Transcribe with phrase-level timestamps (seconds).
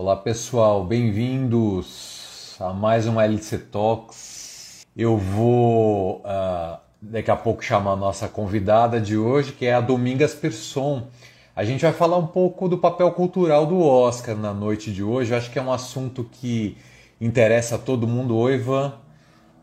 [0.00, 4.86] Olá pessoal, bem-vindos a mais um LC Talks.
[4.96, 9.80] Eu vou uh, daqui a pouco chamar a nossa convidada de hoje, que é a
[9.80, 11.08] Domingas Persson.
[11.54, 15.32] A gente vai falar um pouco do papel cultural do Oscar na noite de hoje.
[15.32, 16.76] Eu acho que é um assunto que
[17.20, 18.36] interessa a todo mundo.
[18.36, 18.94] Oi, Ivan.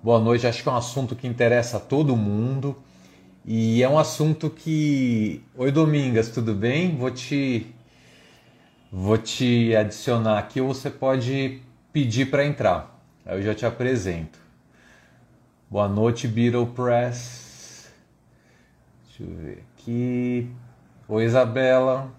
[0.03, 0.45] Boa noite.
[0.45, 2.75] Acho que é um assunto que interessa a todo mundo.
[3.45, 5.41] E é um assunto que.
[5.57, 6.93] Oi, Domingas, tudo bem?
[6.97, 7.73] Vou te
[8.97, 12.97] Vou te adicionar aqui ou você pode pedir para entrar.
[13.25, 14.39] Aí eu já te apresento.
[15.69, 17.91] Boa noite, Beetle Press.
[19.03, 20.49] Deixa eu ver aqui.
[21.09, 22.09] Oi, Isabela.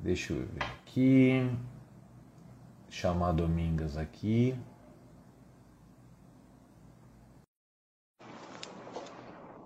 [0.00, 1.48] Deixa eu ver aqui.
[2.88, 4.56] Chamar Domingas aqui.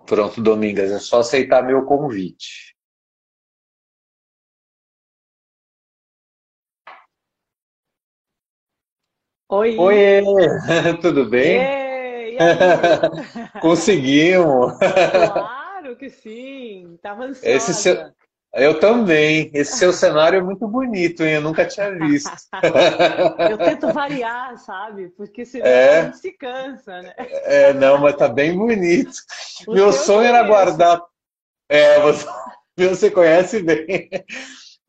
[0.05, 2.74] Pronto, Domingas, é só aceitar meu convite.
[9.47, 9.77] Oi!
[9.77, 10.23] Oi,
[11.01, 11.61] tudo bem?
[11.61, 12.37] Ei,
[13.61, 14.73] Conseguimos!
[14.79, 16.97] Claro que sim!
[16.99, 17.55] Tava ansiosa.
[17.55, 17.95] Esse seu...
[18.55, 19.51] Eu também.
[19.53, 21.35] Esse seu cenário é muito bonito, hein?
[21.35, 22.31] Eu nunca tinha visto.
[23.47, 25.09] Eu tento variar, sabe?
[25.09, 25.99] Porque senão é.
[25.99, 27.13] a gente se cansa, né?
[27.17, 29.13] É, não, mas tá bem bonito.
[29.67, 30.99] O Meu sonho era guardar.
[31.69, 32.25] É, você...
[32.75, 34.09] você conhece bem.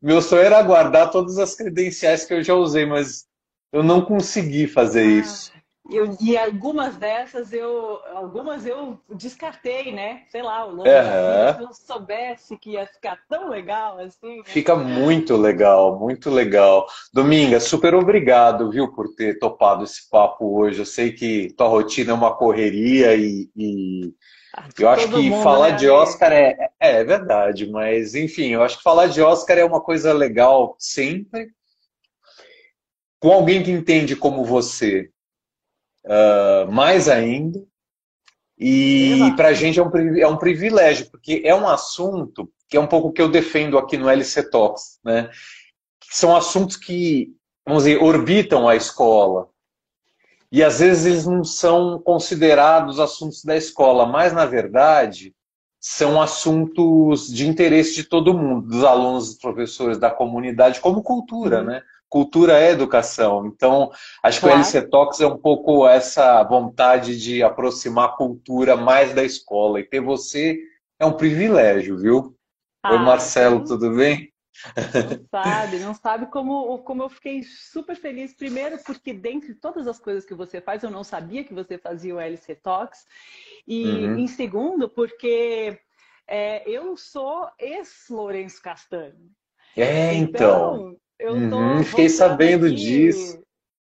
[0.01, 3.26] Meu sonho era guardar todas as credenciais que eu já usei, mas
[3.71, 5.51] eu não consegui fazer ah, isso.
[5.89, 10.23] Eu, e algumas dessas eu, algumas eu descartei, né?
[10.29, 11.55] Sei lá, o nome uhum.
[11.55, 14.37] se eu soubesse que ia ficar tão legal assim.
[14.37, 14.43] Né?
[14.45, 16.85] Fica muito legal, muito legal.
[17.13, 20.79] Dominga, super obrigado, viu, por ter topado esse papo hoje.
[20.79, 24.13] Eu sei que tua rotina é uma correria e, e...
[24.53, 25.75] Ah, eu acho que falar né?
[25.77, 29.63] de Oscar é, é, é verdade, mas enfim, eu acho que falar de Oscar é
[29.63, 31.49] uma coisa legal sempre
[33.19, 35.09] com alguém que entende como você,
[36.05, 37.63] uh, mais ainda.
[38.57, 42.79] E para a gente é um, é um privilégio, porque é um assunto que é
[42.79, 45.29] um pouco o que eu defendo aqui no LC Talks, né?
[46.09, 47.33] são assuntos que,
[47.65, 49.49] vamos dizer, orbitam a escola.
[50.51, 55.35] E às vezes eles não são considerados assuntos da escola, mas na verdade
[55.79, 61.59] são assuntos de interesse de todo mundo, dos alunos, dos professores, da comunidade, como cultura,
[61.59, 61.65] uhum.
[61.65, 61.83] né?
[62.09, 63.45] Cultura é educação.
[63.45, 63.91] Então,
[64.23, 64.55] acho claro.
[64.55, 69.23] que o LC Talks é um pouco essa vontade de aproximar a cultura mais da
[69.23, 69.79] escola.
[69.79, 70.59] E ter você
[70.99, 72.35] é um privilégio, viu?
[72.81, 74.31] Ah, Oi, Marcelo, tudo bem?
[74.65, 78.33] Não sabe, não sabe como, como eu fiquei super feliz.
[78.33, 82.15] Primeiro, porque dentre todas as coisas que você faz, eu não sabia que você fazia
[82.15, 83.05] o LC Talks.
[83.67, 84.17] E uhum.
[84.17, 85.79] em segundo, porque
[86.27, 89.29] é, eu sou ex-Lourenço Castanho.
[89.75, 90.75] É, então.
[90.75, 92.75] então eu uhum, fiquei sabendo aqui.
[92.75, 93.41] disso.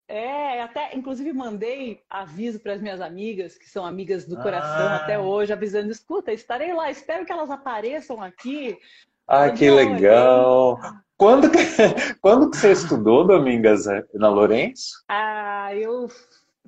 [0.08, 4.96] É, até inclusive mandei aviso para as minhas amigas, que são amigas do coração ah.
[4.98, 8.78] até hoje, avisando: escuta, estarei lá, espero que elas apareçam aqui.
[9.28, 10.80] Ah, que legal!
[11.18, 11.58] Quando que,
[12.22, 15.04] quando que você estudou, Domingas, na Lourenço?
[15.10, 16.08] Ah, eu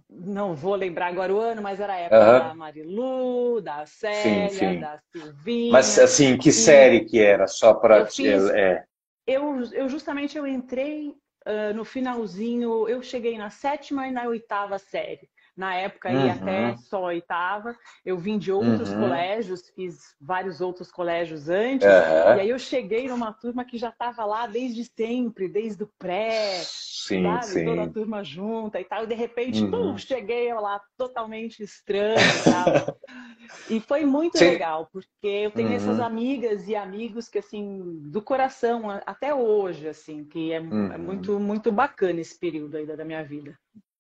[0.10, 2.40] não vou lembrar agora o ano, mas era a época uhum.
[2.40, 4.80] da Marilu, da Célia, sim, sim.
[4.80, 5.72] da Silvinha.
[5.74, 7.46] Mas assim, que série que era?
[7.46, 8.08] Só para...
[8.54, 8.84] É
[9.28, 14.80] eu, eu justamente eu entrei uh, no finalzinho, eu cheguei na sétima e na oitava
[14.80, 15.30] série.
[15.58, 16.26] Na época uhum.
[16.28, 17.76] ia até só oitava.
[18.06, 19.00] Eu vim de outros uhum.
[19.02, 21.88] colégios, fiz vários outros colégios antes.
[21.88, 22.38] Uhum.
[22.38, 26.62] E aí eu cheguei numa turma que já estava lá desde sempre, desde o pré,
[26.62, 27.46] sim, sabe?
[27.46, 27.66] Sim.
[27.66, 29.04] Toda a turma junta e tal.
[29.04, 29.72] E de repente, uhum.
[29.72, 32.98] pum, cheguei lá totalmente estranho e tal.
[33.68, 34.46] e foi muito sim.
[34.46, 36.06] legal, porque eu tenho essas uhum.
[36.06, 41.00] amigas e amigos que, assim, do coração até hoje, assim, que é, é uhum.
[41.00, 43.58] muito, muito bacana esse período ainda da minha vida.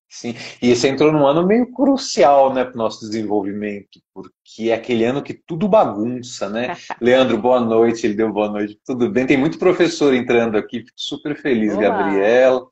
[0.10, 4.74] Sim, e esse entrou num ano meio crucial, né, para o nosso desenvolvimento, porque é
[4.74, 6.78] aquele ano que tudo bagunça, né?
[7.02, 9.28] Leandro, boa noite, ele deu boa noite, tudo bem?
[9.28, 11.82] Tem muito professor entrando aqui, fico super feliz, Olá.
[11.82, 12.66] Gabriela.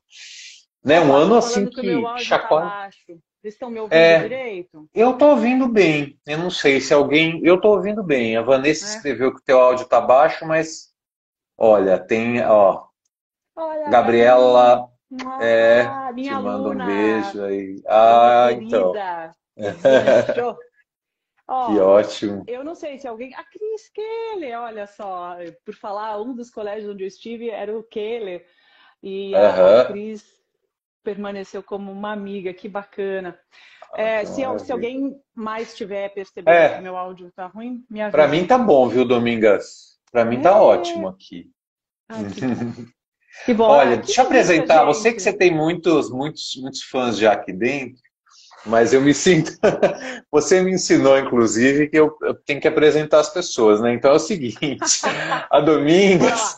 [0.82, 2.70] Né, um ano assim que, que chacoalha.
[2.70, 2.90] Tá
[3.42, 4.88] Vocês estão me ouvindo é, direito?
[4.94, 7.42] Eu estou ouvindo bem, eu não sei se alguém...
[7.44, 8.96] Eu estou ouvindo bem, a Vanessa é.
[8.96, 10.88] escreveu que o teu áudio está baixo, mas
[11.58, 12.86] olha, tem, ó...
[13.54, 14.88] Olha, Gabriela...
[15.40, 17.82] É, ah, minha te mando aluna, um beijo aí.
[17.86, 18.92] Ah, então.
[21.48, 22.44] Oh, que ótimo.
[22.46, 23.34] Eu não sei se alguém.
[23.34, 27.82] A Cris Keller, olha só, por falar, um dos colégios onde eu estive era o
[27.82, 28.44] Keller.
[29.02, 29.80] E uh -huh.
[29.82, 30.24] a Cris
[31.04, 33.38] permaneceu como uma amiga, que bacana.
[33.94, 36.74] É, se, se, alguém mais tiver percebido é.
[36.74, 38.16] que meu áudio tá ruim, me avisa.
[38.16, 39.98] Para mim tá bom, viu, Domingas?
[40.10, 40.52] Para mim tá é.
[40.52, 41.50] tá ótimo aqui.
[42.08, 42.16] Ah,
[43.38, 43.68] que Que bom.
[43.68, 44.78] Olha, deixa eu apresentar.
[44.78, 44.86] Gente.
[44.86, 48.00] Você que você tem muitos, muitos, muitos fãs já aqui dentro,
[48.66, 49.52] mas eu me sinto.
[50.30, 53.94] Você me ensinou, inclusive, que eu, tenho que apresentar as pessoas, né?
[53.94, 55.02] Então é o seguinte:
[55.50, 56.56] a Domingas,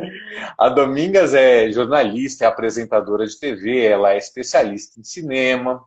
[0.58, 5.82] a Domingas é jornalista, é apresentadora de TV, ela é especialista em cinema.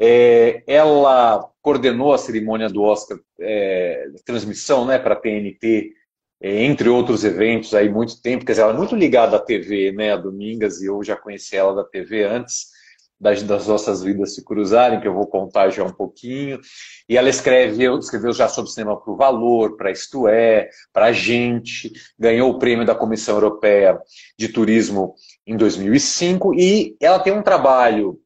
[0.00, 5.92] É, ela coordenou a cerimônia do Oscar, é, transmissão né, para a TNT
[6.40, 10.12] entre outros eventos aí muito tempo, quer dizer, ela é muito ligada à TV, né,
[10.12, 12.68] a Domingas, e eu já conheci ela da TV antes
[13.20, 16.60] das, das nossas vidas se cruzarem, que eu vou contar já um pouquinho,
[17.08, 21.12] e ela escreveu, escreveu já sobre cinema para o Valor, para Isto É, para a
[21.12, 23.98] Gente, ganhou o prêmio da Comissão Europeia
[24.38, 25.14] de Turismo
[25.46, 28.20] em 2005, e ela tem um trabalho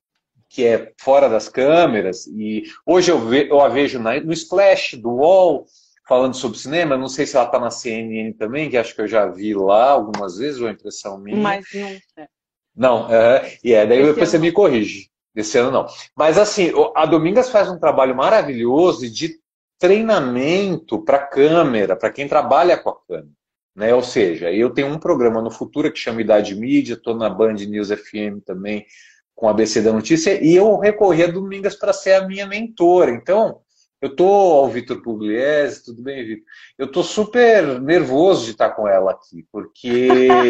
[0.49, 4.97] que é fora das câmeras, e hoje eu, ve, eu a vejo na, no Splash,
[4.97, 5.65] do UOL,
[6.07, 6.97] falando sobre cinema.
[6.97, 9.91] Não sei se ela está na CNN também, que acho que eu já vi lá
[9.91, 11.37] algumas vezes, ou a impressão minha.
[11.37, 11.89] Mas não.
[11.89, 12.29] É.
[12.75, 15.11] Não, é, e é, daí Esse depois você me corrige.
[15.35, 15.87] Esse ano não.
[16.17, 19.39] Mas assim, a Domingas faz um trabalho maravilhoso de
[19.79, 23.29] treinamento para câmera, para quem trabalha com a câmera.
[23.75, 23.95] Né?
[23.95, 27.55] Ou seja, eu tenho um programa no futuro que chama Idade Mídia, estou na Band
[27.55, 28.87] News FM também
[29.35, 33.11] com a ABC da Notícia, e eu recorri a Domingas para ser a minha mentora.
[33.11, 33.61] Então,
[34.03, 36.45] eu tô ao Vitor Pugliese, tudo bem, Vitor?
[36.77, 40.09] Eu tô super nervoso de estar com ela aqui, porque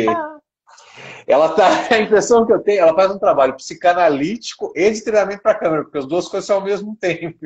[1.28, 5.42] ela tá, a impressão que eu tenho, ela faz um trabalho psicanalítico e de treinamento
[5.42, 7.36] para a câmera, porque as duas coisas são ao mesmo tempo.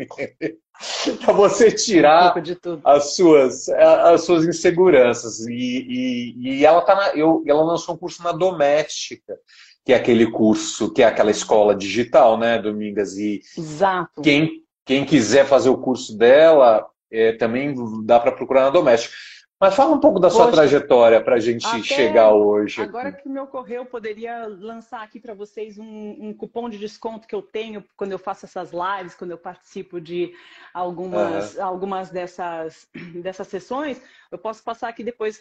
[1.24, 7.08] para você tirar um as suas as suas inseguranças e, e, e ela tá na,
[7.16, 9.36] eu, ela lançou um curso na doméstica
[9.84, 14.20] que é aquele curso que é aquela escola digital né Domingas e Exato.
[14.20, 17.74] quem quem quiser fazer o curso dela, é, também
[18.04, 19.14] dá para procurar na Doméstica.
[19.58, 22.82] Mas fala um pouco da sua Poxa, trajetória para a gente chegar hoje.
[22.82, 27.26] Agora que me ocorreu, eu poderia lançar aqui para vocês um, um, cupom de desconto
[27.26, 30.30] que eu tenho quando eu faço essas lives, quando eu participo de
[30.74, 31.64] algumas, uhum.
[31.64, 32.86] algumas dessas,
[33.22, 34.00] dessas sessões.
[34.30, 35.40] Eu posso passar aqui depois,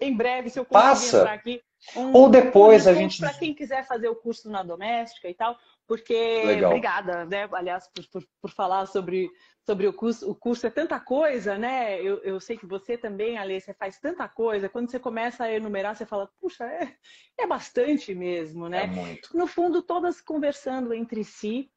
[0.00, 1.18] em breve, se eu conseguir Passa.
[1.18, 1.60] entrar aqui.
[1.96, 3.18] Um, Ou depois um a gente.
[3.18, 6.70] Para quem quiser fazer o curso na doméstica e tal, porque Legal.
[6.70, 7.48] obrigada, né?
[7.52, 9.30] Aliás, por, por, por, falar sobre,
[9.64, 10.30] sobre o curso.
[10.30, 12.00] O curso é tanta coisa, né?
[12.00, 14.68] Eu, eu sei que você também, Alê, você faz tanta coisa.
[14.68, 16.94] Quando você começa a enumerar, você fala, puxa, é,
[17.38, 18.84] é bastante mesmo, né?
[18.84, 19.36] É muito.
[19.36, 21.70] No fundo, todas conversando entre si.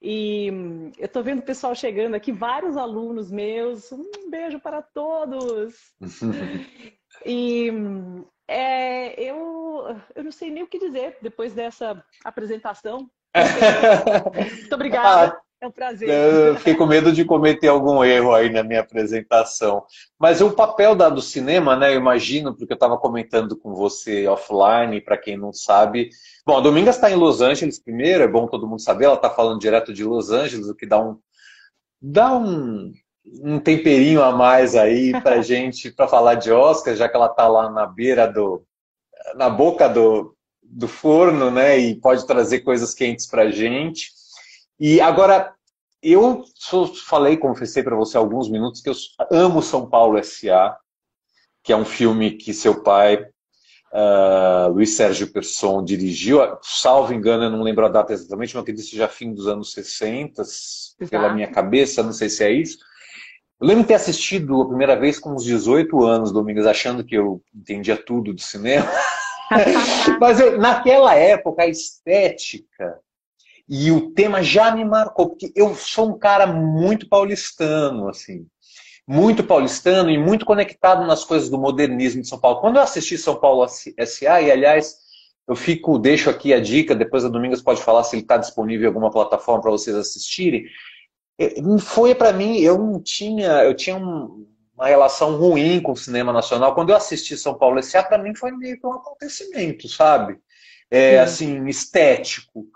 [0.00, 0.48] E
[0.98, 3.90] eu estou vendo o pessoal chegando aqui, vários alunos meus.
[3.90, 5.74] Um beijo para todos!
[7.24, 7.70] e
[8.46, 13.10] é, eu, eu não sei nem o que dizer depois dessa apresentação.
[13.34, 15.36] Muito obrigada.
[15.64, 16.10] É um prazer.
[16.10, 19.82] Eu fiquei com medo de cometer algum erro aí na minha apresentação.
[20.18, 21.94] Mas o papel da, do cinema, né?
[21.94, 26.10] Eu imagino, porque eu estava comentando com você offline, para quem não sabe.
[26.46, 29.06] Bom, a Domingas está em Los Angeles primeiro, é bom todo mundo saber.
[29.06, 31.18] Ela está falando direto de Los Angeles, o que dá um,
[31.98, 32.92] dá um,
[33.42, 37.48] um temperinho a mais aí para gente, para falar de Oscar, já que ela está
[37.48, 38.62] lá na beira do,
[39.34, 41.78] na boca do, do forno, né?
[41.78, 44.10] E pode trazer coisas quentes para a gente.
[44.78, 45.52] E agora,
[46.02, 46.44] eu
[47.06, 48.94] falei, confessei para você há alguns minutos que eu
[49.30, 50.76] amo São Paulo S.A.,
[51.62, 56.40] que é um filme que seu pai, uh, Luiz Sérgio Persson, dirigiu.
[56.62, 59.72] Salvo engano, eu não lembro a data exatamente, mas acredito que seja fim dos anos
[59.72, 61.10] 60, Exato.
[61.10, 62.78] pela minha cabeça, não sei se é isso.
[63.58, 67.16] Eu lembro de ter assistido a primeira vez com uns 18 anos, Domingos, achando que
[67.16, 68.86] eu entendia tudo de cinema.
[70.20, 73.00] Mas eu, naquela época, a estética
[73.68, 78.46] e o tema já me marcou, porque eu sou um cara muito paulistano, assim.
[79.06, 82.60] Muito paulistano e muito conectado nas coisas do modernismo de São Paulo.
[82.60, 84.96] Quando eu assisti São Paulo S.A., e aliás,
[85.46, 88.84] eu fico, deixo aqui a dica, depois a Domingos pode falar se ele está disponível
[88.84, 90.64] em alguma plataforma para vocês assistirem.
[91.80, 96.32] Foi para mim, eu não tinha, eu tinha um, uma relação ruim com o cinema
[96.32, 96.74] nacional.
[96.74, 100.38] Quando eu assisti São Paulo S.A., para mim foi meio que um acontecimento, sabe?
[100.90, 102.66] É, assim, estético.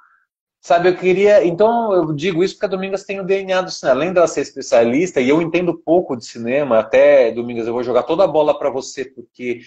[0.61, 1.45] Sabe, eu queria.
[1.45, 3.97] Então, eu digo isso porque a Domingas tem o DNA do cinema.
[3.97, 8.03] Além dela ser especialista, e eu entendo pouco de cinema, até, Domingas, eu vou jogar
[8.03, 9.61] toda a bola para você, porque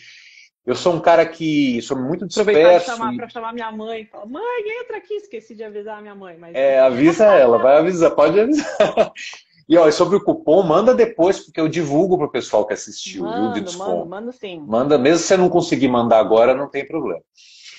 [0.65, 2.85] eu sou um cara que sou muito disperso.
[2.85, 3.29] Para chamar, e...
[3.29, 4.05] chamar minha mãe.
[4.05, 4.43] Fala, mãe,
[4.81, 5.15] entra aqui.
[5.15, 6.37] Esqueci de avisar a minha mãe.
[6.37, 6.55] Mas...
[6.55, 9.11] É, avisa ela, vai avisar, pode avisar.
[9.67, 13.23] E ó, sobre o cupom, manda depois, porque eu divulgo para o pessoal que assistiu,
[13.23, 13.53] mando, viu?
[13.53, 13.89] De desconto.
[13.89, 14.63] Manda, manda sim.
[14.67, 17.21] Manda, mesmo se você não conseguir mandar agora, não tem problema.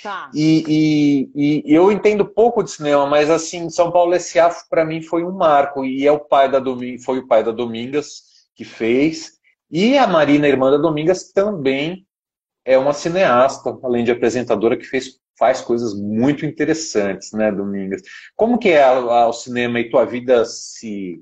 [0.02, 0.30] Tá.
[0.34, 4.50] E, e, e, eu entendo pouco de cinema, mas assim, São Paulo S.A.
[4.68, 5.84] para mim foi um marco.
[5.84, 6.98] E é o pai da Doming...
[6.98, 8.22] foi o pai da Domingas
[8.54, 9.32] que fez.
[9.70, 12.04] E a Marina, irmã da Domingas, também
[12.64, 18.02] é uma cineasta, além de apresentadora, que fez, faz coisas muito interessantes, né, Domingas?
[18.34, 21.20] Como que é o cinema e tua vida se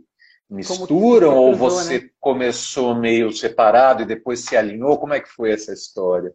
[0.51, 2.11] misturam ou você né?
[2.19, 4.99] começou meio separado e depois se alinhou?
[4.99, 6.35] Como é que foi essa história?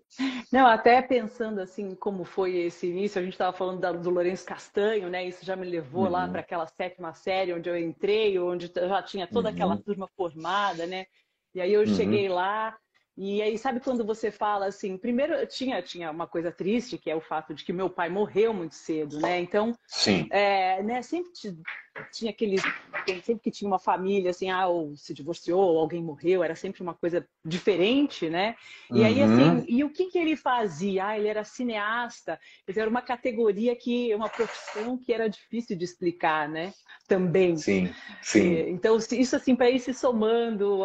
[0.52, 4.46] Não, até pensando assim como foi esse início, a gente estava falando da, do Lourenço
[4.46, 5.28] Castanho, né?
[5.28, 6.12] Isso já me levou uhum.
[6.12, 9.54] lá para aquela sétima série onde eu entrei, onde já tinha toda uhum.
[9.56, 11.06] aquela turma formada, né?
[11.54, 11.96] E aí eu uhum.
[11.96, 12.76] cheguei lá
[13.18, 17.16] e aí, sabe quando você fala assim, primeiro tinha, tinha uma coisa triste, que é
[17.16, 19.40] o fato de que meu pai morreu muito cedo, né?
[19.40, 20.28] Então, Sim.
[20.30, 21.32] É, né, sempre
[22.12, 22.62] tinha aqueles.
[23.24, 26.82] Sempre que tinha uma família, assim, ah, ou se divorciou, ou alguém morreu, era sempre
[26.82, 28.56] uma coisa diferente, né?
[28.92, 29.66] E aí, assim, uhum.
[29.68, 31.08] e o que, que ele fazia?
[31.08, 36.50] Ah, ele era cineasta, era uma categoria que, uma profissão que era difícil de explicar,
[36.50, 36.74] né?
[37.08, 37.56] Também.
[37.56, 38.70] Sim, sim.
[38.70, 40.82] Então, isso, assim, para ir se somando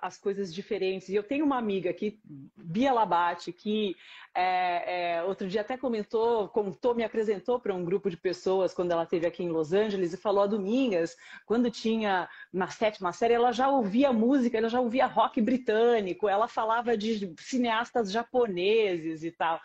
[0.00, 1.08] às coisas diferentes.
[1.08, 2.20] E eu tenho uma amiga aqui,
[2.56, 3.96] Bia Labate, que
[4.32, 8.92] é, é, outro dia até comentou, contou, me apresentou para um grupo de pessoas quando
[8.92, 13.34] ela esteve aqui em Los Angeles e falou a Domingas, quando tinha na sétima série,
[13.34, 19.32] ela já ouvia música, ela já ouvia rock britânico, ela falava de cineastas japoneses e
[19.32, 19.60] tal.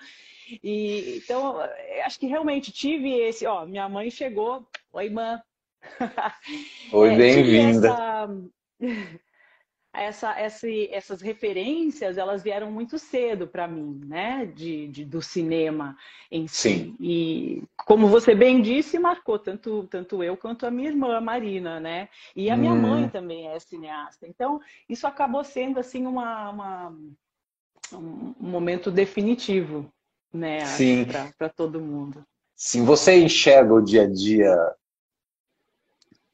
[0.63, 1.57] E, então,
[2.03, 5.37] acho que realmente tive esse, ó, minha mãe chegou, oi, mãe.
[6.93, 8.29] Oi, é, bem-vinda.
[9.93, 14.45] Essa essa, essa, essas referências elas vieram muito cedo para mim, né?
[14.45, 15.97] De, de, do cinema
[16.31, 16.69] em si.
[16.69, 16.95] Sim.
[16.99, 22.07] E como você bem disse, marcou tanto, tanto eu quanto a minha irmã Marina, né?
[22.35, 22.81] E a minha hum.
[22.81, 24.27] mãe também é cineasta.
[24.27, 26.97] Então isso acabou sendo assim uma, uma
[27.93, 29.91] um momento definitivo,
[30.33, 30.59] né?
[31.37, 32.23] Para todo mundo.
[32.55, 34.55] Sim, você enxerga o dia a dia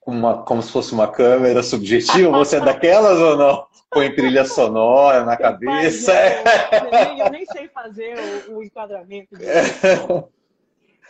[0.07, 2.31] uma, como se fosse uma câmera subjetiva?
[2.31, 3.67] Você é daquelas ou não?
[3.89, 6.13] Põe trilha sonora na cabeça?
[6.13, 8.15] eu, nem, eu, nem, sei fazer
[8.47, 9.37] o, o enquadramento.
[9.37, 10.29] Disso.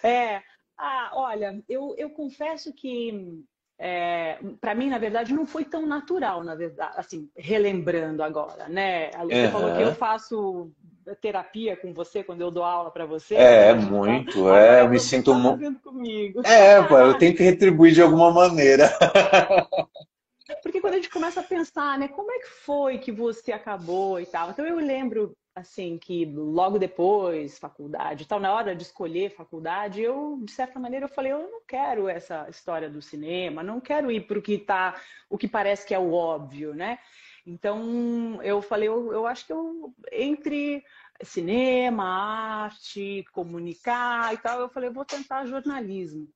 [0.04, 0.42] É,
[0.78, 3.44] ah, olha, eu, eu confesso que
[3.80, 9.12] é, para mim, na verdade, não foi tão natural, na verdade, assim, relembrando agora, né?
[9.12, 9.52] Você uhum.
[9.52, 10.72] falou que eu faço
[11.16, 13.36] terapia com você quando eu dou aula para você.
[13.36, 13.82] É, né?
[13.82, 14.50] muito.
[14.50, 15.80] É, eu me sinto tá muito.
[15.82, 16.42] comigo.
[16.46, 18.90] É, pô, eu tenho que retribuir de alguma maneira.
[20.64, 24.20] Porque quando a gente começa a pensar, né, como é que foi que você acabou
[24.20, 24.50] e tal.
[24.50, 30.40] Então eu lembro assim que logo depois faculdade, tal, na hora de escolher faculdade, eu
[30.44, 34.22] de certa maneira eu falei, eu não quero essa história do cinema, não quero ir
[34.22, 34.96] para o que tá,
[35.30, 37.00] o que parece que é o óbvio, né?
[37.48, 40.84] Então, eu falei, eu, eu acho que eu, entre
[41.24, 46.28] cinema, arte, comunicar e tal, eu falei, vou tentar jornalismo.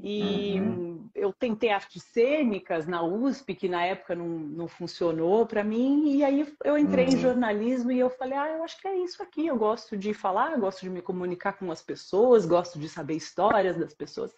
[0.00, 1.08] E uhum.
[1.14, 6.22] eu tentei artes cênicas na USP, que na época não, não funcionou para mim, e
[6.22, 7.12] aí eu entrei uhum.
[7.12, 10.12] em jornalismo e eu falei, ah, eu acho que é isso aqui, eu gosto de
[10.12, 14.34] falar, gosto de me comunicar com as pessoas, gosto de saber histórias das pessoas.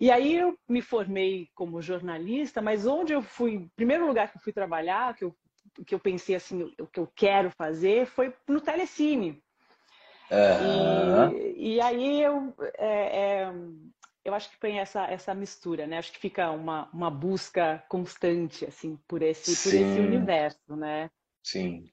[0.00, 4.42] E aí eu me formei como jornalista, mas onde eu fui, primeiro lugar que eu
[4.42, 5.34] fui trabalhar, que eu
[5.86, 9.42] que eu pensei assim, o que eu quero fazer foi no Telecine.
[10.30, 11.30] Uhum.
[11.36, 13.52] E, e, aí eu, é, é,
[14.24, 15.98] eu acho que tem essa, essa mistura, né?
[15.98, 21.10] Acho que fica uma, uma busca constante assim por esse, por esse universo, né?
[21.42, 21.84] Sim.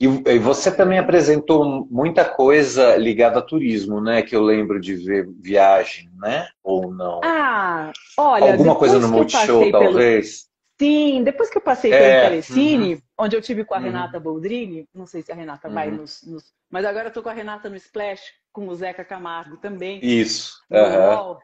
[0.00, 4.22] E, e você também apresentou muita coisa ligada a turismo, né?
[4.22, 6.48] Que eu lembro de ver viagem, né?
[6.62, 7.20] Ou não?
[7.24, 8.52] Ah, olha.
[8.52, 10.48] Alguma coisa no Multishow, talvez?
[10.78, 13.02] Sim, depois que eu passei pelo é, Telecine, uhum.
[13.18, 13.84] onde eu tive com a uhum.
[13.84, 15.74] Renata Boldrini, não sei se a Renata uhum.
[15.74, 19.04] vai nos, nos, Mas agora eu tô com a Renata no Splash, com o Zeca
[19.04, 20.00] Camargo também.
[20.02, 20.62] Isso.
[20.70, 21.38] Uhum.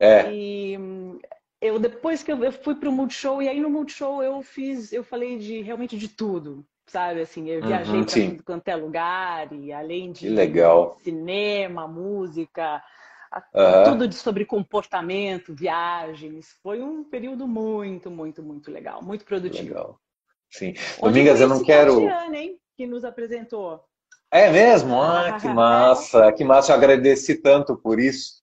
[0.00, 0.32] É.
[0.32, 0.76] E
[1.60, 4.92] eu depois que eu, eu fui para o Multishow, e aí no Multishow eu fiz,
[4.92, 7.20] eu falei de realmente de tudo, sabe?
[7.20, 10.28] Assim, eu viajei uhum, para quanto é lugar, e além de
[11.02, 12.82] cinema, música,
[13.54, 13.84] uhum.
[13.84, 16.48] tudo sobre comportamento, viagens.
[16.62, 19.68] Foi um período muito, muito, muito legal, muito produtivo.
[19.68, 20.00] Legal.
[20.50, 20.74] Sim.
[21.00, 21.94] Domingas, eu não quero.
[21.94, 23.82] Tatiana, hein, que nos apresentou.
[24.30, 25.00] É mesmo?
[25.00, 26.72] Ah, que massa, que massa.
[26.72, 28.42] Eu agradeci tanto por isso.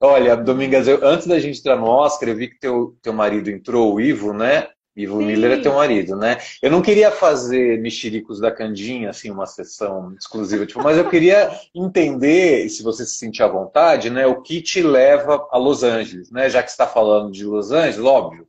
[0.00, 3.50] Olha, Domingas, eu, antes da gente entrar no Oscar, eu vi que teu, teu marido
[3.50, 4.68] entrou, o Ivo, né?
[4.96, 5.26] Ivo Sim.
[5.26, 6.38] Miller é teu marido, né?
[6.62, 11.50] Eu não queria fazer mexericos da Candinha, assim, uma sessão exclusiva, tipo, mas eu queria
[11.74, 16.30] entender, se você se sentir à vontade, né, o que te leva a Los Angeles,
[16.30, 16.48] né?
[16.48, 18.48] Já que está falando de Los Angeles, óbvio,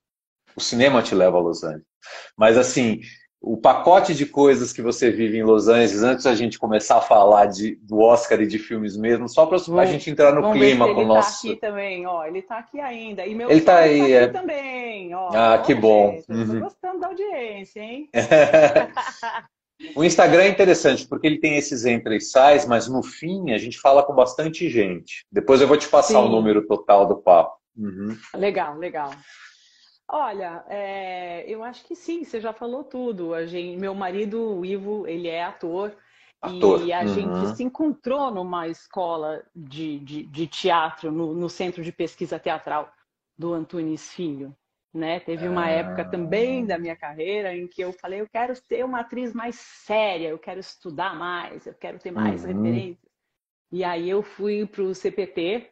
[0.55, 1.85] o cinema te leva a Los Angeles.
[2.37, 3.01] Mas assim,
[3.41, 7.01] o pacote de coisas que você vive em Los Angeles, antes da gente começar a
[7.01, 10.93] falar de, do Oscar e de filmes mesmo, só para a gente entrar no clima
[10.93, 11.45] com o nosso.
[11.45, 13.25] Ele está aqui também, ó, ele está aqui ainda.
[13.25, 14.27] E meu ele está aí, tá é...
[14.27, 15.29] também, ó.
[15.33, 16.13] Ah, que bom.
[16.13, 16.59] Estou uhum.
[16.59, 18.09] gostando da audiência, hein?
[19.95, 23.59] O Instagram é interessante porque ele tem esses entra e sais, mas no fim a
[23.59, 25.23] gente fala com bastante gente.
[25.31, 26.25] Depois eu vou te passar Sim.
[26.25, 27.57] o número total do papo.
[27.77, 28.17] Uhum.
[28.35, 29.11] Legal, legal.
[30.09, 33.33] Olha, é, eu acho que sim, você já falou tudo.
[33.33, 35.93] A gente, meu marido, o Ivo, ele é ator.
[36.41, 36.85] ator.
[36.85, 37.07] E a uhum.
[37.07, 42.89] gente se encontrou numa escola de, de, de teatro, no, no, Centro de Pesquisa Teatral
[43.37, 44.55] do Antunes Filho.
[44.93, 45.19] Né?
[45.19, 45.69] Teve uma ah.
[45.69, 49.55] época também da minha carreira em que eu falei, eu quero ser uma atriz mais
[49.55, 52.63] séria, eu quero estudar mais, eu quero ter mais uhum.
[52.63, 53.11] referências.
[53.69, 55.69] E aí eu fui para o CPT.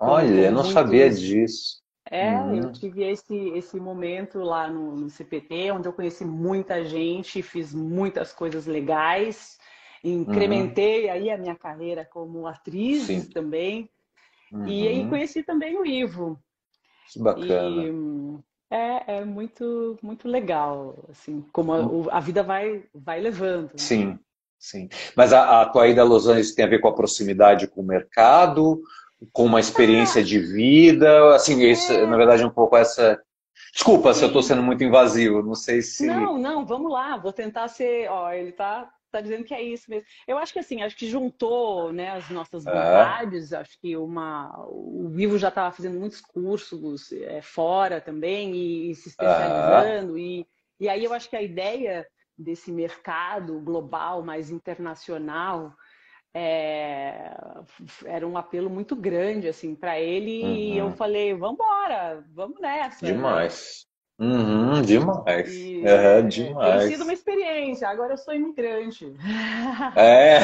[0.00, 0.72] Olha, eu não muitos...
[0.72, 1.83] sabia disso.
[2.14, 2.54] É, uhum.
[2.54, 7.74] eu tive esse, esse momento lá no, no, CPT, onde eu conheci muita gente, fiz
[7.74, 9.58] muitas coisas legais,
[10.04, 11.12] incrementei uhum.
[11.12, 13.22] aí a minha carreira como atriz Sim.
[13.22, 13.90] também.
[14.52, 14.64] Uhum.
[14.64, 15.08] E aí uhum.
[15.08, 16.38] conheci também o Ivo.
[17.12, 17.82] Que bacana.
[17.82, 17.92] E,
[18.70, 23.70] é, é muito, muito legal, assim, como a, a, vida vai, vai levando.
[23.70, 23.78] Né?
[23.78, 24.18] Sim,
[24.56, 24.88] sim.
[25.16, 27.80] Mas a, a tua ida a Los Angeles tem a ver com a proximidade com
[27.80, 28.80] o mercado?
[29.32, 32.06] Com uma experiência de vida, assim, isso, é.
[32.06, 33.20] na verdade, um pouco essa.
[33.72, 34.18] Desculpa Sim.
[34.18, 36.06] se eu estou sendo muito invasivo, não sei se.
[36.06, 38.08] Não, não, vamos lá, vou tentar ser.
[38.08, 40.06] Ó, ele tá, tá dizendo que é isso mesmo.
[40.26, 43.58] Eu acho que assim, acho que juntou né, as nossas vontades, é.
[43.58, 44.54] acho que uma.
[44.68, 50.16] O Vivo já estava fazendo muitos cursos é, fora também e, e se especializando.
[50.16, 50.20] É.
[50.20, 50.46] E,
[50.80, 55.72] e aí eu acho que a ideia desse mercado global, mais internacional,
[56.34, 57.30] é,
[58.04, 60.54] era um apelo muito grande assim para ele uhum.
[60.54, 60.96] e eu uhum.
[60.96, 63.06] falei vamos embora vamos nessa.
[63.06, 63.86] Demais.
[64.18, 65.52] Uhum, demais.
[65.52, 66.82] E, é, demais.
[66.82, 69.12] tem sido uma experiência agora eu sou imigrante.
[69.96, 70.38] É.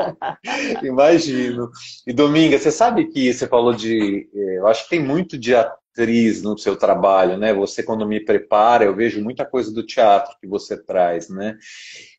[0.84, 1.70] Imagino.
[2.06, 5.54] E Dominga você sabe que você falou de é, eu acho que tem muito de
[5.54, 7.52] atriz no seu trabalho né?
[7.52, 11.58] Você quando me prepara eu vejo muita coisa do teatro que você traz né?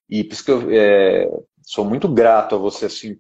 [0.10, 1.28] E por isso que eu, é,
[1.63, 3.20] sou muito grato a você, assim.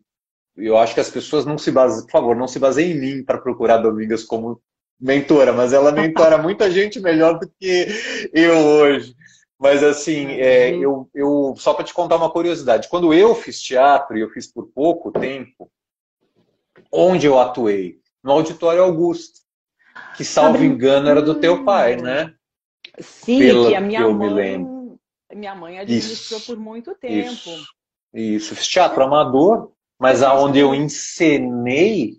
[0.55, 3.23] Eu acho que as pessoas não se baseiam, por favor, não se baseiem em mim
[3.23, 4.61] para procurar Domingas como
[4.99, 7.87] mentora, mas ela mentora muita gente melhor do que
[8.31, 9.15] eu hoje.
[9.59, 14.17] Mas assim, é, eu, eu só para te contar uma curiosidade, quando eu fiz teatro,
[14.17, 15.71] e eu fiz por pouco tempo,
[16.91, 17.99] onde eu atuei?
[18.21, 19.39] No Auditório Augusto,
[20.15, 22.33] que, salvo engano, era do teu pai, né?
[22.99, 24.65] Sim, Pela, que a minha mãe,
[25.33, 26.45] minha mãe administrou Isso.
[26.45, 27.31] por muito tempo.
[27.31, 27.65] Isso.
[28.13, 32.17] Isso, fiz teatro amador, mas aonde eu encenei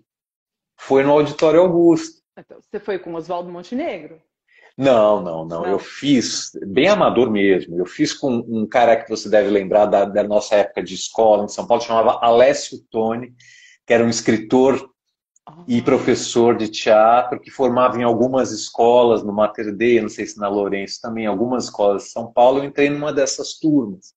[0.77, 2.21] foi no Auditório Augusto.
[2.37, 4.21] Então, você foi com Oswaldo Montenegro?
[4.77, 7.79] Não, não, não, não, Eu fiz, bem amador mesmo.
[7.79, 11.45] Eu fiz com um cara que você deve lembrar da, da nossa época de escola
[11.45, 13.33] em São Paulo, chamava Alessio Toni,
[13.85, 14.89] que era um escritor
[15.67, 20.39] e professor de teatro que formava em algumas escolas, no Mater Dei, não sei se
[20.39, 22.59] na Lourenço também, algumas escolas de São Paulo.
[22.59, 24.14] Eu entrei numa dessas turmas.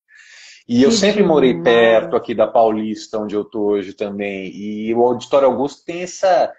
[0.68, 4.54] E eu sempre morei perto aqui da Paulista, onde eu tô hoje também.
[4.54, 6.52] E o Auditório Augusto tem essa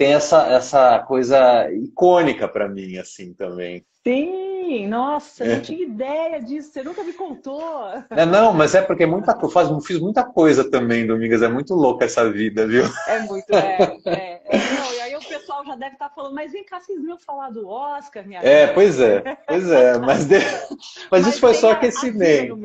[0.00, 3.84] tem essa, essa coisa icônica para mim, assim, também.
[4.02, 5.56] Sim, nossa, é.
[5.56, 7.62] não tinha ideia disso, você nunca me contou.
[8.08, 11.74] É, não, mas é porque muita, eu faz, fiz muita coisa também, Domingas, é muito
[11.74, 12.84] louca essa vida, viu?
[13.06, 14.00] É muito, é.
[14.06, 14.58] é, é.
[14.74, 17.18] Não, e aí o pessoal já deve estar tá falando, mas vem cá, vocês viram
[17.18, 18.72] falar do Oscar, minha É, vida?
[18.72, 20.38] pois é, pois é, mas, de...
[21.10, 22.58] mas, mas isso foi só aquecimento.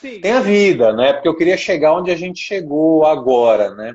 [0.00, 0.20] Sim.
[0.20, 1.12] Tem a vida, né?
[1.12, 3.94] Porque eu queria chegar onde a gente chegou agora, né?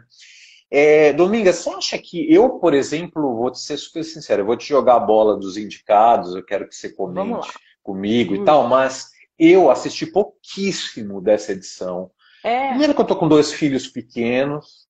[0.70, 4.58] É, Dominga, você acha que eu, por exemplo, vou te ser super sincero, eu vou
[4.58, 7.48] te jogar a bola dos indicados, eu quero que você comente
[7.82, 8.38] comigo hum.
[8.38, 12.12] e tal, mas eu assisti pouquíssimo dessa edição.
[12.44, 12.70] É.
[12.70, 14.86] Primeiro que eu tô com dois filhos pequenos,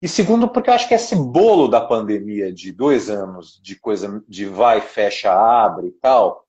[0.00, 4.22] e segundo porque eu acho que esse bolo da pandemia de dois anos de coisa
[4.28, 6.45] de vai, fecha, abre e tal,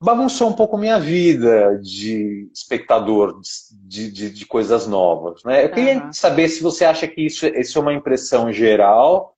[0.00, 3.38] bagunçou um pouco minha vida de espectador
[3.72, 5.44] de, de, de coisas novas.
[5.44, 5.64] Né?
[5.64, 6.12] Eu queria uhum.
[6.12, 9.36] saber se você acha que isso, isso é uma impressão geral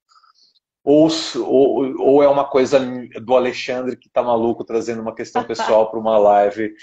[0.84, 2.78] ou, ou, ou é uma coisa
[3.20, 6.74] do Alexandre que está maluco trazendo uma questão pessoal para uma live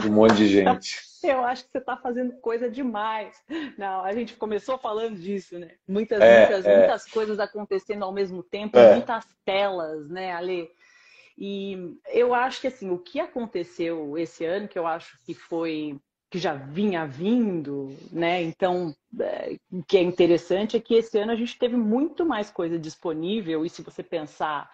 [0.00, 0.96] de um monte de gente.
[1.20, 3.36] Eu acho que você está fazendo coisa demais.
[3.76, 5.72] Não, a gente começou falando disso, né?
[5.86, 6.78] Muitas, é, muitas, é.
[6.78, 8.92] muitas coisas acontecendo ao mesmo tempo, é.
[8.94, 10.70] muitas telas, né, Ale?
[11.40, 15.96] E eu acho que assim, o que aconteceu esse ano, que eu acho que foi
[16.30, 18.42] que já vinha vindo, né?
[18.42, 22.50] Então, é, o que é interessante é que esse ano a gente teve muito mais
[22.50, 24.70] coisa disponível, e se você pensar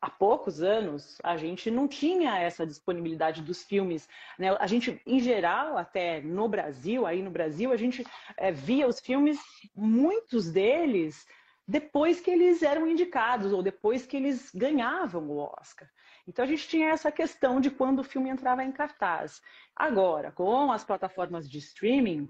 [0.00, 4.08] há poucos anos, a gente não tinha essa disponibilidade dos filmes.
[4.38, 4.56] Né?
[4.58, 8.04] A gente, em geral, até no Brasil, aí no Brasil, a gente
[8.36, 9.38] é, via os filmes,
[9.76, 11.26] muitos deles
[11.70, 15.88] depois que eles eram indicados ou depois que eles ganhavam o Oscar.
[16.26, 19.40] Então a gente tinha essa questão de quando o filme entrava em cartaz.
[19.76, 22.28] Agora, com as plataformas de streaming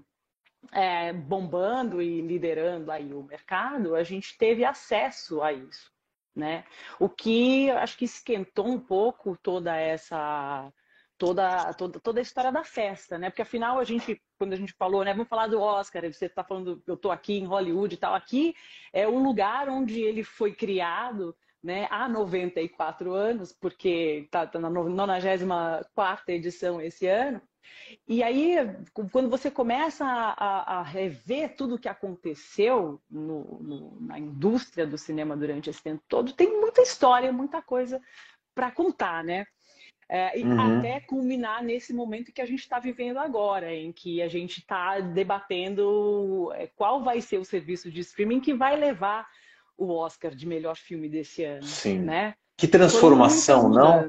[0.71, 5.91] é, bombando e liderando aí o mercado, a gente teve acesso a isso,
[6.35, 6.63] né?
[6.99, 10.71] O que acho que esquentou um pouco toda essa
[11.21, 13.29] toda, toda, toda a história da festa, né?
[13.29, 15.13] Porque afinal a gente, quando a gente falou, né?
[15.13, 18.15] Vamos falar do Oscar, você está falando, eu estou aqui em Hollywood e tal.
[18.15, 18.55] Aqui
[18.91, 24.67] é um lugar onde ele foi criado né, há 94 anos, porque está tá na
[24.67, 27.39] 94 edição esse ano.
[28.07, 28.55] E aí,
[29.11, 34.97] quando você começa a, a rever tudo o que aconteceu no, no, na indústria do
[34.97, 38.01] cinema durante esse tempo todo, tem muita história, muita coisa
[38.55, 39.45] para contar, né?
[40.13, 40.79] É, e uhum.
[40.79, 44.99] até culminar nesse momento que a gente está vivendo agora, em que a gente está
[44.99, 49.25] debatendo é, qual vai ser o serviço de streaming que vai levar
[49.77, 51.63] o Oscar de melhor filme desse ano.
[51.63, 51.99] Sim.
[51.99, 52.33] Né?
[52.57, 54.05] Que transformação, não?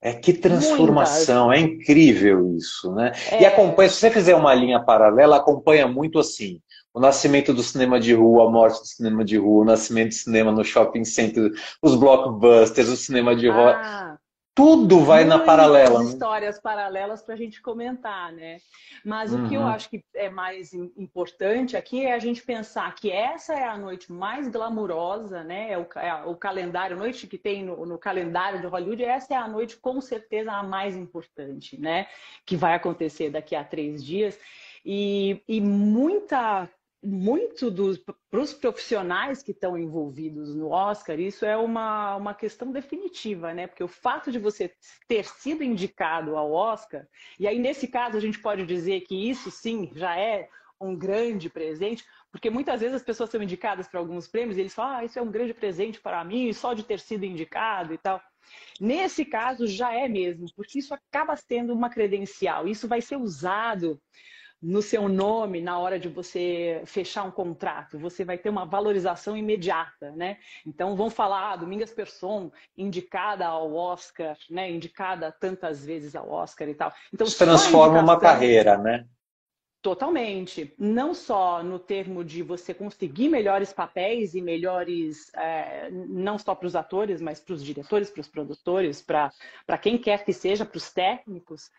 [0.00, 1.62] É que transformação, Muitas.
[1.62, 3.12] é incrível isso, né?
[3.30, 3.42] É...
[3.42, 6.60] E acompanha, se você fizer uma linha paralela, acompanha muito assim.
[6.92, 10.14] O nascimento do cinema de rua, a morte do cinema de rua, o nascimento do
[10.14, 14.15] cinema no shopping center, os blockbusters, o cinema de ah,
[14.56, 16.02] tudo vai na paralela.
[16.02, 16.08] Né?
[16.08, 18.56] histórias paralelas para a gente comentar, né?
[19.04, 19.44] Mas uhum.
[19.44, 19.66] o que eu uhum.
[19.66, 24.10] acho que é mais importante aqui é a gente pensar que essa é a noite
[24.10, 25.72] mais glamurosa, né?
[25.72, 29.34] É o, é o calendário, a noite que tem no, no, calendário de Hollywood, essa
[29.34, 32.06] é a noite com certeza a mais importante, né?
[32.46, 34.38] Que vai acontecer daqui a três dias.
[34.82, 36.66] E, e muita
[37.02, 37.72] muito
[38.30, 43.66] para os profissionais que estão envolvidos no Oscar, isso é uma, uma questão definitiva, né?
[43.66, 44.74] Porque o fato de você
[45.06, 47.06] ter sido indicado ao Oscar,
[47.38, 50.48] e aí nesse caso a gente pode dizer que isso sim já é
[50.80, 54.74] um grande presente, porque muitas vezes as pessoas são indicadas para alguns prêmios e eles
[54.74, 57.98] falam, ah, isso é um grande presente para mim, só de ter sido indicado e
[57.98, 58.20] tal.
[58.80, 64.00] Nesse caso já é mesmo, porque isso acaba sendo uma credencial, isso vai ser usado
[64.66, 68.00] no seu nome na hora de você fechar um contrato.
[68.00, 70.38] Você vai ter uma valorização imediata, né?
[70.66, 74.68] Então vão falar, ah, Domingas Person, indicada ao Oscar, né?
[74.68, 76.92] Indicada tantas vezes ao Oscar e tal.
[77.14, 79.06] Então Isso transforma uma carreira, né?
[79.80, 80.74] Totalmente.
[80.76, 86.66] Não só no termo de você conseguir melhores papéis e melhores, é, não só para
[86.66, 89.30] os atores, mas para os diretores, para os produtores, para
[89.80, 91.70] quem quer que seja, para os técnicos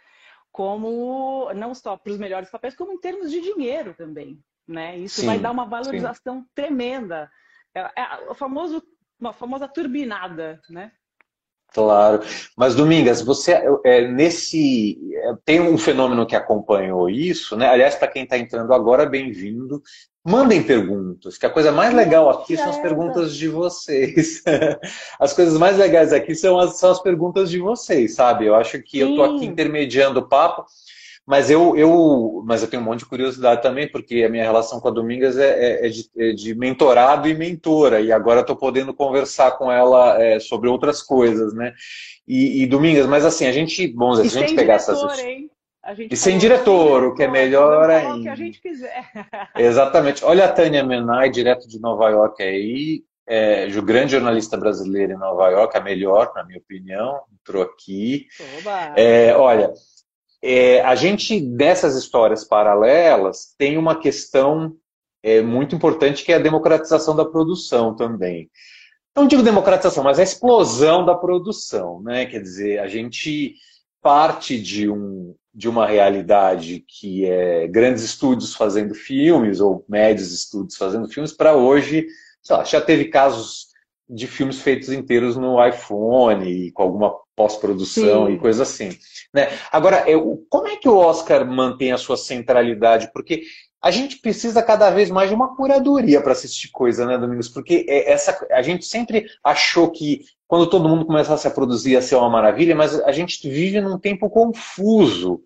[0.57, 4.43] como não só para os melhores papéis, como em termos de dinheiro também.
[4.67, 4.97] Né?
[4.97, 6.47] Isso sim, vai dar uma valorização sim.
[6.55, 7.31] tremenda.
[7.75, 8.81] É, é o famoso,
[9.19, 10.91] uma famosa turbinada, né?
[11.73, 12.23] Claro.
[12.55, 14.97] Mas, Domingas, você é, nesse.
[15.13, 17.67] É, tem um fenômeno que acompanhou isso, né?
[17.67, 19.81] Aliás, para quem está entrando agora, bem-vindo.
[20.29, 24.43] Mandem perguntas, que a coisa mais legal aqui são as perguntas de vocês.
[25.17, 28.45] As coisas mais legais aqui são as, são as perguntas de vocês, sabe?
[28.45, 30.65] Eu acho que eu estou aqui intermediando o papo,
[31.27, 34.79] mas eu, eu, mas eu tenho um monte de curiosidade também, porque a minha relação
[34.79, 38.55] com a Domingas é, é, é, de, é de, mentorado e mentora, e agora estou
[38.55, 41.73] podendo conversar com ela é, sobre outras coisas, né?
[42.25, 45.19] E, e, Domingas, mas assim, a gente, bom, se a gente pegar diretor, essas.
[45.19, 45.51] Hein?
[46.09, 48.15] e sem diretor, o que é melhor ainda.
[48.15, 49.05] O que a gente quiser.
[49.57, 50.23] Exatamente.
[50.23, 55.49] Olha a Tânia Menai, direto de Nova York aí, é, grande jornalista brasileira em Nova
[55.49, 58.27] York, a melhor, na minha opinião, entrou aqui.
[58.95, 59.73] É, olha,
[60.41, 64.75] é, a gente, dessas histórias paralelas, tem uma questão
[65.23, 68.49] é, muito importante que é a democratização da produção também.
[69.15, 72.27] Não digo democratização, mas a explosão da produção, né?
[72.27, 73.55] Quer dizer, a gente
[73.99, 80.77] parte de um, de uma realidade que é grandes estúdios fazendo filmes, ou médios estúdios
[80.77, 82.05] fazendo filmes, para hoje,
[82.47, 83.67] lá, já teve casos
[84.07, 88.89] de filmes feitos inteiros no iPhone, e com alguma pós-produção e coisa assim.
[89.33, 89.49] Né?
[89.71, 90.05] Agora,
[90.49, 93.11] como é que o Oscar mantém a sua centralidade?
[93.13, 93.43] Porque
[93.81, 97.47] a gente precisa cada vez mais de uma curadoria para assistir coisa, né, Domingos?
[97.47, 102.01] Porque é essa, a gente sempre achou que quando todo mundo começasse a produzir ia
[102.01, 105.43] ser uma maravilha, mas a gente vive num tempo confuso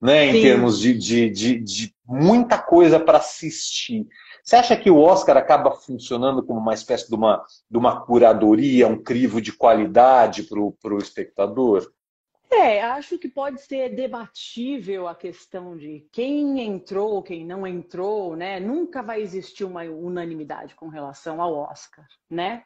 [0.00, 0.42] né, em Sim.
[0.42, 4.06] termos de, de, de, de muita coisa para assistir.
[4.42, 8.86] Você acha que o Oscar acaba funcionando como uma espécie de uma, de uma curadoria,
[8.86, 11.90] um crivo de qualidade para o espectador?
[12.56, 18.60] É, acho que pode ser debatível a questão de quem entrou, quem não entrou, né?
[18.60, 22.64] Nunca vai existir uma unanimidade com relação ao Oscar, né?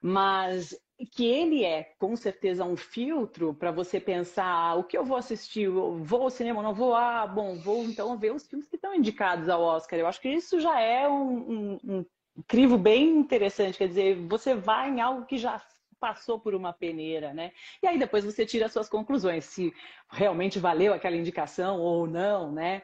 [0.00, 0.76] Mas
[1.12, 5.16] que ele é com certeza um filtro para você pensar ah, o que eu vou
[5.16, 8.94] assistir, vou ao cinema, não vou, ah, bom, vou então ver os filmes que estão
[8.94, 9.98] indicados ao Oscar.
[9.98, 12.04] Eu acho que isso já é um, um, um
[12.46, 15.60] crivo bem interessante, quer dizer, você vai em algo que já
[15.94, 17.52] passou por uma peneira, né?
[17.82, 19.72] E aí depois você tira as suas conclusões, se
[20.10, 22.82] realmente valeu aquela indicação ou não, né?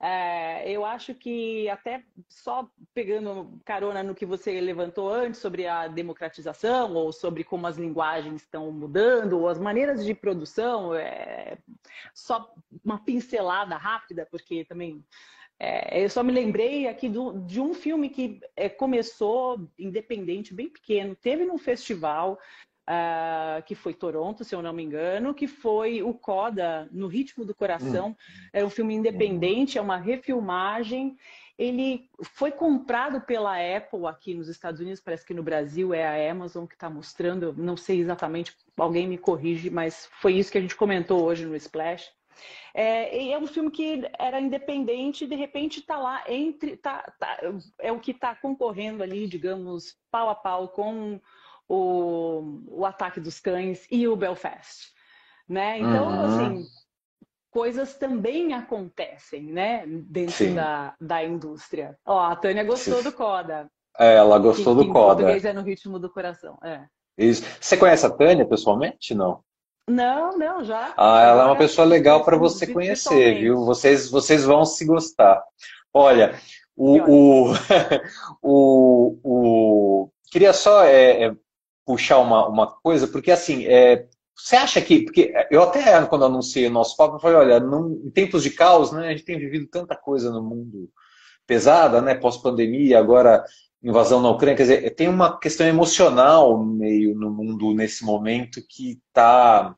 [0.00, 5.88] É, eu acho que até só pegando carona no que você levantou antes sobre a
[5.88, 11.56] democratização ou sobre como as linguagens estão mudando ou as maneiras de produção, é,
[12.12, 12.52] só
[12.84, 15.02] uma pincelada rápida, porque também
[15.58, 20.68] é, eu só me lembrei aqui do, de um filme que é, começou independente, bem
[20.68, 22.38] pequeno, teve num festival
[22.88, 27.44] uh, que foi Toronto, se eu não me engano, que foi o Coda, No Ritmo
[27.44, 28.08] do Coração.
[28.10, 28.48] Hum.
[28.52, 31.16] É um filme independente, é uma refilmagem.
[31.56, 36.32] Ele foi comprado pela Apple aqui nos Estados Unidos, parece que no Brasil é a
[36.32, 40.60] Amazon que está mostrando, não sei exatamente, alguém me corrige, mas foi isso que a
[40.60, 42.10] gente comentou hoje no Splash.
[42.74, 46.76] É, é um filme que era independente e de repente está lá entre.
[46.76, 47.38] Tá, tá,
[47.78, 51.20] é o que está concorrendo ali, digamos, pau a pau com
[51.68, 54.92] o, o Ataque dos Cães e o Belfast,
[55.48, 55.78] né?
[55.78, 56.24] Então, uhum.
[56.24, 56.66] assim,
[57.50, 59.84] coisas também acontecem, né?
[59.86, 61.96] Dentro da, da indústria.
[62.04, 63.04] Ó, a Tânia gostou Sim.
[63.04, 63.70] do Coda.
[63.98, 65.12] É, ela gostou que, do que Coda.
[65.12, 66.86] Em português é no ritmo do coração, é.
[67.16, 67.44] Isso.
[67.60, 69.14] Você conhece a Tânia pessoalmente?
[69.14, 69.42] Não.
[69.88, 70.94] Não, não, já.
[70.96, 73.64] Ah, ela é uma pessoa legal para você conhecer, viu?
[73.64, 75.42] Vocês, vocês vão se gostar.
[75.92, 76.40] Olha,
[76.74, 77.52] o, o,
[78.42, 81.36] o, o, queria só é, é
[81.84, 85.04] puxar uma, uma coisa, porque assim, é, você acha que.
[85.04, 87.62] Porque eu até, quando anunciei o nosso papo, eu falei, olha,
[88.04, 90.90] em tempos de caos, né, a gente tem vivido tanta coisa no mundo
[91.46, 92.14] pesada, né?
[92.14, 93.44] Pós-pandemia, agora
[93.84, 98.98] invasão na Ucrânia, quer dizer, tem uma questão emocional meio no mundo nesse momento que
[99.08, 99.74] está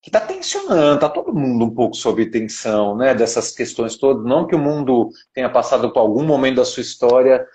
[0.00, 4.22] que está tensionando, está todo mundo um pouco sob tensão, né, dessas questões todas.
[4.22, 7.46] Não que o mundo tenha passado por algum momento da sua história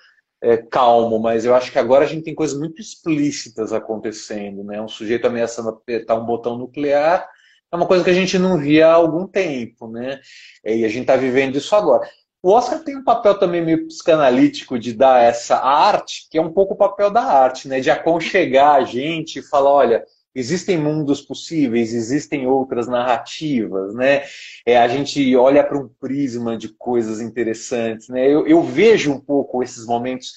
[0.41, 4.81] é, calmo, mas eu acho que agora a gente tem coisas muito explícitas acontecendo, né?
[4.81, 7.27] Um sujeito ameaçando apertar um botão nuclear
[7.71, 10.19] é uma coisa que a gente não via há algum tempo, né?
[10.65, 12.09] E a gente está vivendo isso agora.
[12.41, 16.53] O Oscar tem um papel também meio psicanalítico de dar essa arte, que é um
[16.53, 17.81] pouco o papel da arte, né?
[17.81, 24.23] De aconchegar a gente e falar, olha, existem mundos possíveis, existem outras narrativas, né?
[24.65, 28.25] É, a gente olha para um prisma de coisas interessantes, né?
[28.25, 30.31] Eu, eu vejo um pouco esses momentos,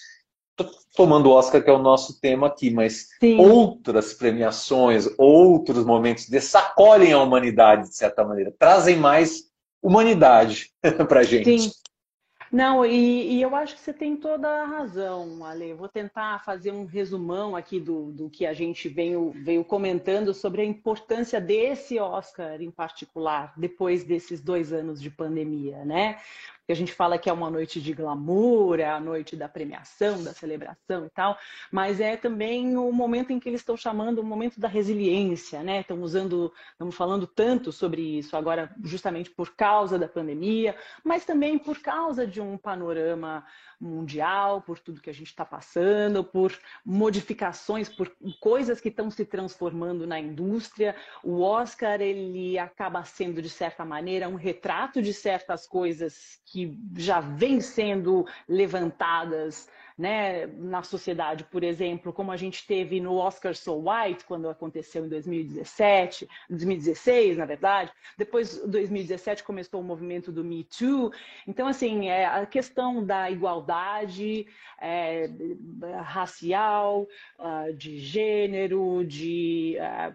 [0.97, 3.39] tomando o Oscar que é o nosso tema aqui, mas Sim.
[3.39, 9.45] outras premiações, outros momentos sacolhem a humanidade de certa maneira, trazem mais
[9.81, 10.71] humanidade
[11.09, 11.61] para gente.
[11.61, 11.71] Sim.
[12.53, 15.73] Não, e, e, eu acho que você tem toda a razão, Ale.
[15.73, 20.61] Vou tentar fazer um resumão aqui do, do que a gente veio, veio comentando sobre
[20.61, 26.19] a importância desse Oscar em particular, depois desses dois anos de pandemia, né?
[26.67, 30.23] Que a gente fala que é uma noite de glamour, é a noite da premiação,
[30.23, 31.37] da celebração e tal,
[31.71, 35.81] mas é também o momento em que eles estão chamando o momento da resiliência, né?
[35.81, 41.59] Estão usando, estamos falando tanto sobre isso agora, justamente por causa da pandemia, mas também
[41.59, 43.45] por causa de um panorama
[43.83, 49.25] mundial, por tudo que a gente está passando, por modificações, por coisas que estão se
[49.25, 50.95] transformando na indústria.
[51.23, 57.19] O Oscar ele acaba sendo de certa maneira um retrato de certas coisas que já
[57.19, 63.83] vêm sendo levantadas né, na sociedade, por exemplo, como a gente teve no Oscar So
[63.89, 67.91] White, quando aconteceu em 2017, 2016, na verdade.
[68.19, 71.11] Depois, 2017, começou o movimento do Me Too.
[71.47, 74.47] Então, assim, é, a questão da igualdade
[74.79, 75.31] é,
[76.03, 77.07] racial,
[77.39, 80.15] uh, de gênero, de uh,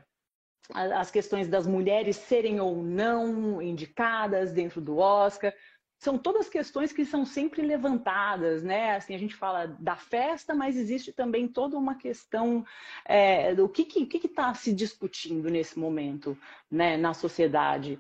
[0.73, 5.53] as questões das mulheres serem ou não indicadas dentro do Oscar
[5.99, 8.95] são todas questões que são sempre levantadas, né?
[8.95, 12.65] Assim, a gente fala da festa, mas existe também toda uma questão
[13.03, 16.37] é, do que está que, que que se discutindo nesse momento
[16.69, 17.99] né, na sociedade.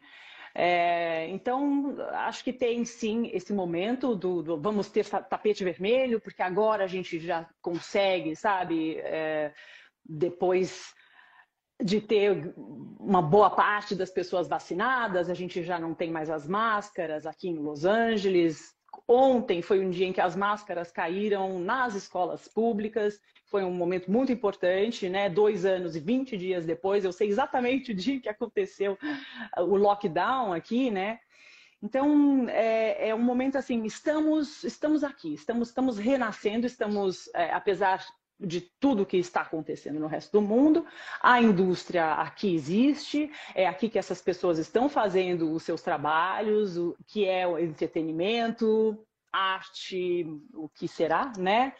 [0.53, 6.41] É, então, acho que tem sim esse momento do, do, vamos ter tapete vermelho, porque
[6.41, 9.53] agora a gente já consegue, sabe, é,
[10.03, 10.95] depois
[11.83, 12.53] de ter
[12.99, 17.49] uma boa parte das pessoas vacinadas, a gente já não tem mais as máscaras aqui
[17.49, 18.75] em Los Angeles.
[19.07, 24.11] Ontem foi um dia em que as máscaras caíram nas escolas públicas, foi um momento
[24.11, 25.29] muito importante, né?
[25.29, 28.97] Dois anos e 20 dias depois, eu sei exatamente o dia que aconteceu
[29.57, 31.19] o lockdown aqui, né?
[31.81, 38.03] Então, é, é, um momento assim, estamos, estamos aqui, estamos, estamos renascendo, estamos, é, apesar
[38.39, 40.85] de tudo que está acontecendo no resto do mundo.
[41.21, 46.95] A indústria aqui existe, é aqui que essas pessoas estão fazendo os seus trabalhos, o
[47.07, 48.97] que é o entretenimento,
[49.31, 51.73] arte, o que será, né?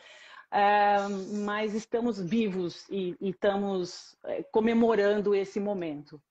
[0.52, 6.22] uh, mas estamos vivos e, e estamos é, comemorando esse momento,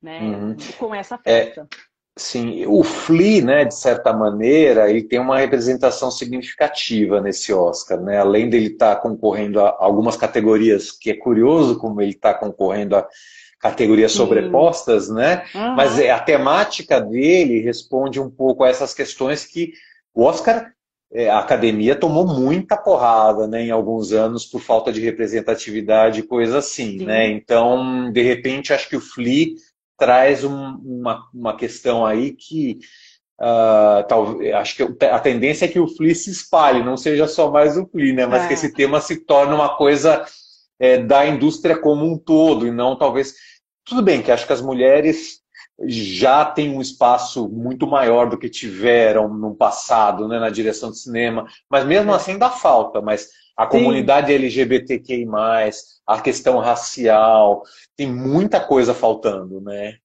[0.00, 0.20] né?
[0.20, 0.56] Uhum.
[0.78, 1.68] Com essa festa.
[1.72, 1.93] É...
[2.16, 8.18] Sim, o Flea, né, de certa maneira, ele tem uma representação significativa nesse Oscar, né?
[8.18, 12.94] Além dele estar tá concorrendo a algumas categorias, que é curioso como ele está concorrendo
[12.94, 13.08] a
[13.58, 14.18] categorias Sim.
[14.18, 15.44] sobrepostas, né?
[15.52, 15.74] Uhum.
[15.74, 19.72] Mas é, a temática dele responde um pouco a essas questões que
[20.14, 20.70] o Oscar,
[21.12, 26.58] é, a academia tomou muita porrada, né, em alguns anos por falta de representatividade, coisa
[26.58, 27.06] assim, Sim.
[27.06, 27.28] né?
[27.28, 29.48] Então, de repente, acho que o Flea
[29.98, 32.78] traz um, uma, uma questão aí que
[33.40, 37.50] uh, tal, acho que a tendência é que o Flea se espalhe, não seja só
[37.50, 38.26] mais o Flea, né?
[38.26, 38.48] Mas é.
[38.48, 40.24] que esse tema se torne uma coisa
[40.78, 43.34] é, da indústria como um todo, e não talvez.
[43.84, 45.43] Tudo bem que acho que as mulheres
[45.86, 50.98] já têm um espaço muito maior do que tiveram no passado, né, na direção de
[50.98, 52.16] cinema, mas mesmo é.
[52.16, 53.70] assim dá falta, mas a Sim.
[53.70, 55.26] comunidade LGBTQI+,
[56.06, 57.62] a questão racial,
[57.96, 59.96] tem muita coisa faltando, né?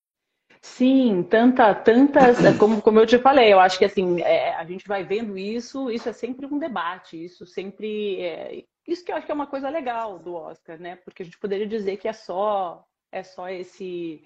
[0.62, 4.66] Sim, tanta, tantas, é, como, como eu te falei, eu acho que assim, é, a
[4.66, 8.22] gente vai vendo isso, isso é sempre um debate, isso sempre.
[8.22, 10.98] É, isso que eu acho que é uma coisa legal do Oscar, né?
[10.98, 14.22] Porque a gente poderia dizer que é só, é só esse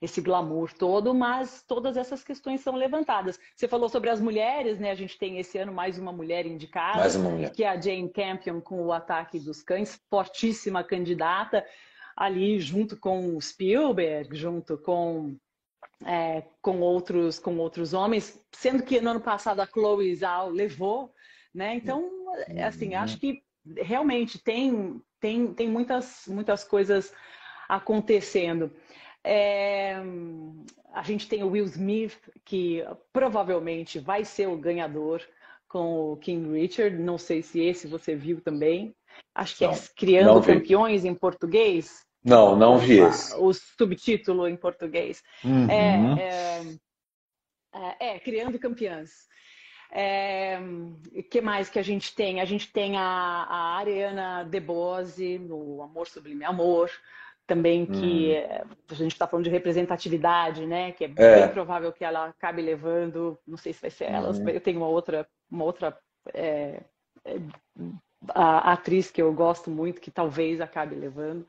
[0.00, 3.38] esse glamour todo, mas todas essas questões são levantadas.
[3.54, 4.90] Você falou sobre as mulheres, né?
[4.90, 7.52] A gente tem esse ano mais uma mulher indicada, mais uma mulher.
[7.52, 11.64] que é a Jane Campion com o Ataque dos Cães, fortíssima candidata,
[12.16, 15.36] ali junto com o Spielberg, junto com
[16.04, 21.12] é, com outros com outros homens, sendo que no ano passado a Chloe Zhao levou,
[21.54, 21.74] né?
[21.74, 22.10] Então,
[22.64, 23.00] assim, uhum.
[23.00, 23.42] acho que
[23.78, 27.12] realmente tem tem tem muitas muitas coisas
[27.68, 28.70] acontecendo.
[29.28, 29.96] É,
[30.92, 35.20] a gente tem o Will Smith, que provavelmente vai ser o ganhador
[35.68, 36.96] com o King Richard.
[36.96, 38.94] Não sei se esse você viu também.
[39.34, 42.06] Acho que é não, é Criando Campeões em português.
[42.24, 43.34] Não, não vi esse.
[43.36, 45.22] O subtítulo em português.
[45.44, 45.68] Uhum.
[45.68, 46.78] É, é,
[47.74, 49.10] é, é, Criando Campeãs.
[49.90, 50.58] É,
[51.30, 52.40] que mais que a gente tem?
[52.40, 56.90] A gente tem a, a Ariana DeBose no Amor Sublime Amor
[57.46, 58.74] também que hum.
[58.90, 60.92] a gente está falando de representatividade, né?
[60.92, 64.30] Que é, é, bem provável que ela acabe levando, não sei se vai ser ela,
[64.30, 64.48] hum.
[64.48, 65.96] eu tenho uma outra, uma outra
[66.34, 66.82] é,
[67.24, 67.38] é,
[68.34, 71.46] atriz que eu gosto muito, que talvez acabe levando,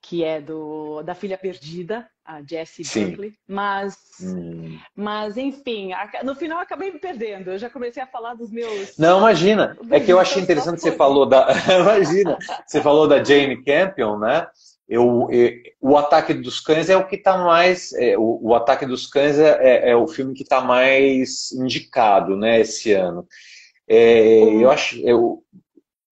[0.00, 4.78] que é do da filha perdida, a Jessie Buckley, mas, hum.
[4.94, 5.90] mas enfim,
[6.22, 7.50] no final acabei me perdendo.
[7.50, 8.98] Eu já comecei a falar dos meus.
[8.98, 9.76] Não, imagina.
[9.90, 11.48] É que eu achei interessante você falou da.
[11.80, 14.46] imagina, você falou da Jane Campion, né?
[14.88, 17.92] Eu, eu, o Ataque dos Cães é o que está mais.
[17.92, 22.36] É, o, o, Ataque dos Cães é, é, é o filme que está mais indicado
[22.36, 23.26] né, esse ano.
[23.86, 24.60] É, uhum.
[24.62, 24.98] Eu acho.
[25.00, 25.44] Eu,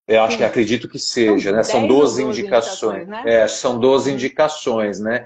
[0.06, 1.62] eu acho que acredito que seja, né?
[1.62, 3.02] São 12, 12 indicações.
[3.02, 3.42] indicações né?
[3.42, 5.24] É, são 12 indicações, né?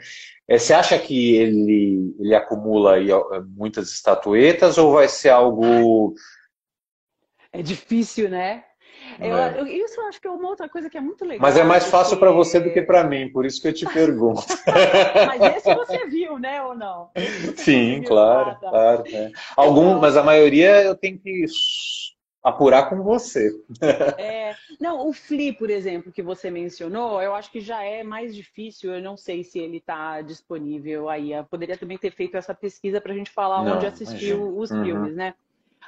[0.49, 3.09] É, você acha que ele, ele acumula aí
[3.57, 6.15] muitas estatuetas ou vai ser algo.
[7.53, 8.65] É difícil, né?
[9.19, 9.61] Eu, é.
[9.61, 11.41] eu, isso eu acho que é uma outra coisa que é muito legal.
[11.41, 12.27] Mas é mais fácil porque...
[12.27, 14.43] para você do que para mim, por isso que eu te pergunto.
[15.27, 17.11] mas esse você viu, né, ou não?
[17.57, 19.05] Sim, claro, claro.
[19.11, 19.33] Né?
[19.57, 20.01] Algum, então...
[20.01, 21.47] mas a maioria eu tenho que
[22.43, 23.51] apurar com você.
[24.19, 28.35] É, não, o Flea, por exemplo, que você mencionou, eu acho que já é mais
[28.35, 28.95] difícil.
[28.95, 31.33] Eu não sei se ele está disponível aí.
[31.33, 34.71] Eu poderia também ter feito essa pesquisa para a gente falar não, onde assistiu os
[34.71, 34.85] uhum.
[34.85, 35.35] filmes, né?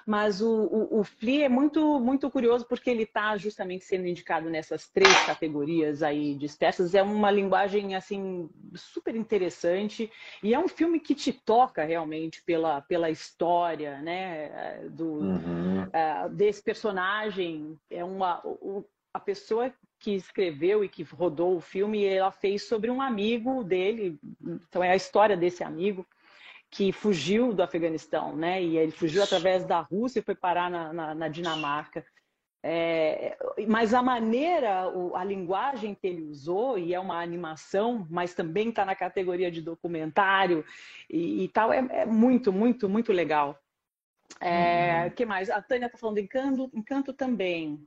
[0.06, 4.50] Mas o, o, o Flea é muito, muito curioso porque ele está justamente sendo indicado
[4.50, 6.94] nessas três categorias aí espécies.
[6.94, 10.10] É uma linguagem assim super interessante
[10.42, 14.88] e é um filme que te toca realmente pela, pela história, né?
[14.90, 15.82] Do, uhum.
[15.84, 17.78] uh, desse personagem.
[17.90, 22.90] É uma o, a pessoa que escreveu e que rodou o filme, ela fez sobre
[22.90, 24.18] um amigo dele.
[24.42, 26.06] Então é a história desse amigo
[26.72, 28.62] que fugiu do Afeganistão, né?
[28.62, 32.02] E ele fugiu através da Rússia e foi parar na, na, na Dinamarca.
[32.64, 33.36] É,
[33.68, 38.86] mas a maneira, a linguagem que ele usou, e é uma animação, mas também está
[38.86, 40.64] na categoria de documentário
[41.10, 43.58] e, e tal, é, é, muito, muito, muito legal.
[44.40, 45.10] É, uhum.
[45.10, 45.50] que mais?
[45.50, 47.86] A Tânia está falando de encanto, encanto também.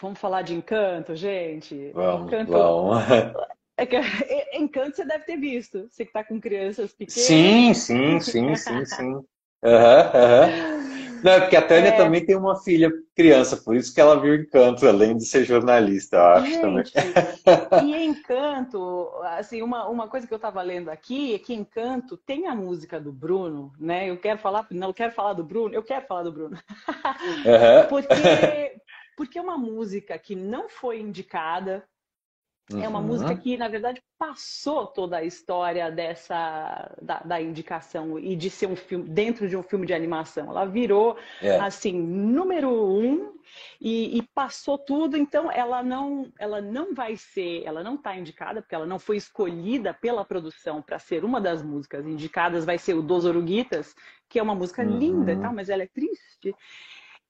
[0.00, 1.92] Vamos falar de encanto, gente?
[1.92, 2.98] Vamos, encanto, vamos.
[3.76, 3.96] É que
[4.56, 7.26] Encanto você deve ter visto, você que está com crianças pequenas.
[7.26, 9.12] Sim, sim, sim, sim, sim.
[9.12, 9.22] Uhum,
[9.62, 10.86] uhum.
[11.22, 11.96] Não, porque a Tânia é...
[11.96, 16.16] também tem uma filha criança, por isso que ela viu Encanto, além de ser jornalista,
[16.16, 16.84] eu acho Gente, também.
[17.84, 22.46] E Encanto, assim, uma, uma coisa que eu estava lendo aqui é que Encanto tem
[22.46, 24.08] a música do Bruno, né?
[24.08, 26.56] Eu quero falar, não, eu quero falar do Bruno, eu quero falar do Bruno.
[26.86, 27.88] Uhum.
[27.88, 28.14] Porque
[29.16, 31.82] porque é uma música que não foi indicada,
[32.72, 32.82] Uhum.
[32.82, 33.36] É uma música uhum.
[33.36, 38.74] que, na verdade, passou toda a história dessa da, da, indicação e de ser um
[38.74, 40.50] filme dentro de um filme de animação.
[40.50, 41.60] Ela virou é.
[41.60, 43.36] assim número um
[43.80, 45.16] e, e, passou tudo.
[45.16, 49.16] Então, ela não ela não vai ser, ela não está indicada porque ela não foi
[49.16, 52.64] escolhida pela produção para ser uma das músicas indicadas.
[52.64, 53.94] Vai ser o Dos Oruguitas,
[54.28, 54.98] que é uma música uhum.
[54.98, 56.52] linda, e tal, mas ela é triste.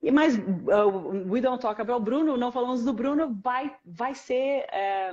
[0.03, 4.67] E mas uh, We Don't Talk About Bruno, não falamos do Bruno, vai, vai ser
[4.71, 5.13] é,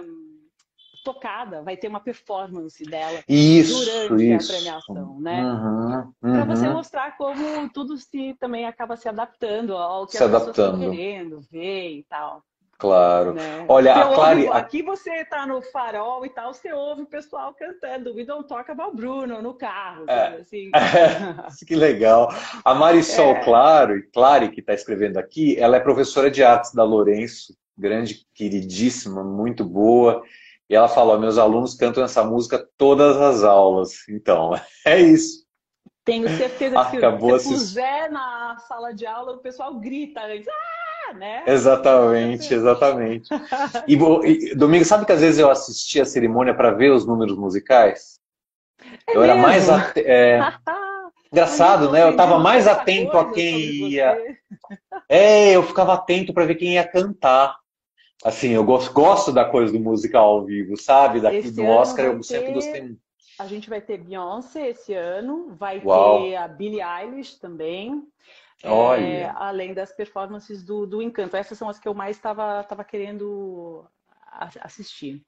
[1.03, 4.51] tocada, vai ter uma performance dela isso, durante isso.
[4.51, 5.43] a premiação, né?
[5.43, 6.33] Uhum, uhum.
[6.33, 10.53] Para você mostrar como tudo se também acaba se adaptando ao que se as adaptando.
[10.53, 12.43] pessoas estão querendo ver e tal.
[12.83, 13.33] Claro.
[13.33, 13.65] Né?
[13.69, 14.45] Olha, a Clary...
[14.49, 18.69] Aqui você está no farol e tal, você ouve o pessoal cantando We Don't Talk
[18.69, 20.03] About Bruno no carro.
[20.09, 20.35] É.
[20.41, 20.69] Assim.
[21.65, 22.27] que legal.
[22.65, 23.43] A Marisol é.
[23.45, 29.23] Claro, Clary, que está escrevendo aqui, ela é professora de artes da Lourenço, grande, queridíssima,
[29.23, 30.21] muito boa.
[30.69, 34.05] E ela falou, meus alunos cantam essa música todas as aulas.
[34.09, 34.51] Então,
[34.85, 35.41] é isso.
[36.03, 40.49] Tenho certeza que se você puser na sala de aula, o pessoal grita antes.
[40.49, 40.82] Ah!
[41.13, 41.43] Né?
[41.47, 43.29] Exatamente, exatamente.
[43.87, 47.37] E, e, Domingo, sabe que às vezes eu assisti a cerimônia para ver os números
[47.37, 48.19] musicais?
[49.07, 49.23] É eu mesmo?
[49.23, 49.69] era mais.
[49.69, 49.97] At...
[49.97, 50.39] É...
[51.31, 52.03] Engraçado, né?
[52.03, 54.15] Eu estava mais atento a quem ia.
[55.09, 57.57] É, eu ficava atento para ver quem ia cantar.
[58.23, 61.19] Assim, eu gosto, gosto da coisa do musical ao vivo, sabe?
[61.19, 62.53] Daqui esse do Oscar eu sempre ter...
[62.53, 62.95] gostei
[63.39, 66.21] A gente vai ter Beyoncé esse ano, vai Uau.
[66.21, 68.03] ter a Billie Eilish também.
[68.63, 71.35] É, além das performances do, do Encanto.
[71.35, 73.85] Essas são as que eu mais estava querendo
[74.61, 75.21] assistir.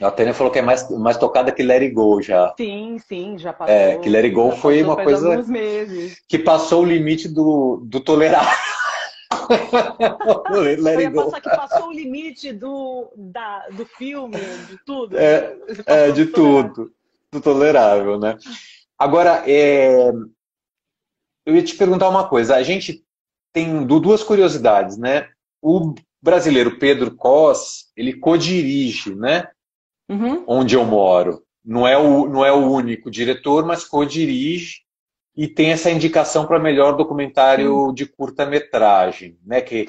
[0.00, 2.54] A Tânia falou que é mais, mais tocada que Let It Go já.
[2.56, 3.74] Sim, sim, já passou.
[3.74, 5.44] É, que Let It Go foi uma coisa
[6.28, 8.58] que passou o limite do, do tolerável.
[10.78, 11.32] Let It Go.
[11.32, 14.38] que passou o limite do, da, do filme,
[14.68, 15.18] de tudo.
[15.18, 15.56] É,
[15.86, 16.92] é de tudo.
[17.32, 18.36] Do tolerável, né?
[18.96, 20.12] Agora, é,
[21.48, 22.56] eu ia te perguntar uma coisa.
[22.56, 23.02] A gente
[23.54, 25.30] tem duas curiosidades, né?
[25.62, 29.48] O brasileiro Pedro Cos, ele co-dirige, né?
[30.10, 30.44] Uhum.
[30.46, 31.42] Onde eu moro.
[31.64, 34.82] Não é, o, não é o único diretor, mas co-dirige
[35.34, 37.94] e tem essa indicação para melhor documentário uhum.
[37.94, 39.62] de curta-metragem, né?
[39.62, 39.86] Que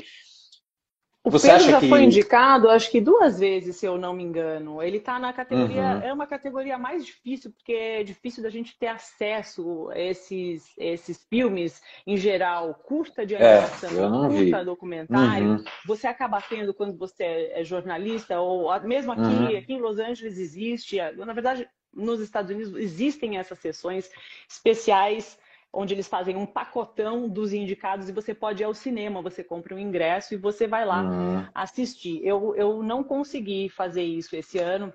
[1.30, 1.88] o Você Pedro já que...
[1.88, 4.82] foi indicado, acho que duas vezes, se eu não me engano.
[4.82, 6.02] Ele está na categoria, uhum.
[6.02, 11.24] é uma categoria mais difícil, porque é difícil da gente ter acesso a esses, esses
[11.30, 14.66] filmes, em geral, curta de é, animação, é, curta vi.
[14.66, 15.50] documentário.
[15.52, 15.64] Uhum.
[15.86, 19.58] Você acaba tendo quando você é jornalista, ou mesmo aqui, uhum.
[19.58, 24.10] aqui em Los Angeles existe, na verdade, nos Estados Unidos existem essas sessões
[24.50, 25.38] especiais
[25.72, 29.76] onde eles fazem um pacotão dos indicados e você pode ir ao cinema, você compra
[29.76, 31.46] um ingresso e você vai lá uhum.
[31.54, 32.22] assistir.
[32.24, 34.92] Eu, eu não consegui fazer isso esse ano,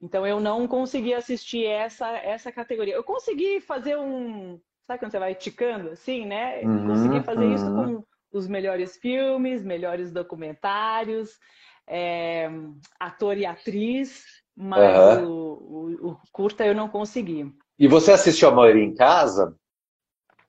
[0.00, 2.94] então eu não consegui assistir essa, essa categoria.
[2.94, 4.60] Eu consegui fazer um.
[4.86, 6.60] Sabe quando você vai ticando assim, né?
[6.62, 7.54] Uhum, consegui fazer uhum.
[7.54, 11.30] isso com os melhores filmes, melhores documentários,
[11.88, 12.48] é,
[13.00, 14.24] ator e atriz,
[14.56, 17.52] mas o, o, o curta eu não consegui.
[17.78, 19.56] E você assistiu a maioria em casa?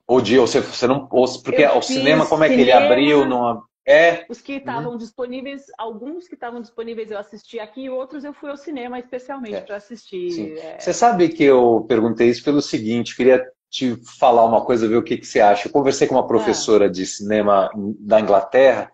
[0.07, 1.07] Ou de você, você não.
[1.11, 3.25] Ou, porque o cinema, como é que cinema, ele abriu?
[3.25, 4.25] Numa, é.
[4.27, 4.97] Os que estavam uhum.
[4.97, 9.55] disponíveis, alguns que estavam disponíveis eu assisti aqui, e outros eu fui ao cinema especialmente
[9.55, 9.61] é.
[9.61, 10.57] para assistir.
[10.57, 10.77] É...
[10.77, 15.03] Você sabe que eu perguntei isso pelo seguinte, queria te falar uma coisa, ver o
[15.03, 15.69] que, que você acha.
[15.69, 16.89] Eu conversei com uma professora ah.
[16.89, 18.91] de cinema da Inglaterra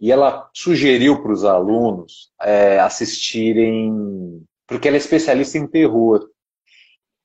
[0.00, 6.29] e ela sugeriu para os alunos é, assistirem, porque ela é especialista em terror.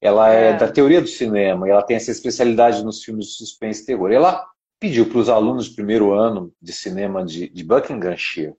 [0.06, 3.32] Ela é, é, da teoria do cinema, e ela tem essa especialidade nos filmes de
[3.34, 4.12] suspense e terror.
[4.12, 4.46] Ela
[4.80, 8.54] pediu para os alunos do primeiro ano de cinema de, de Buckinghamshire,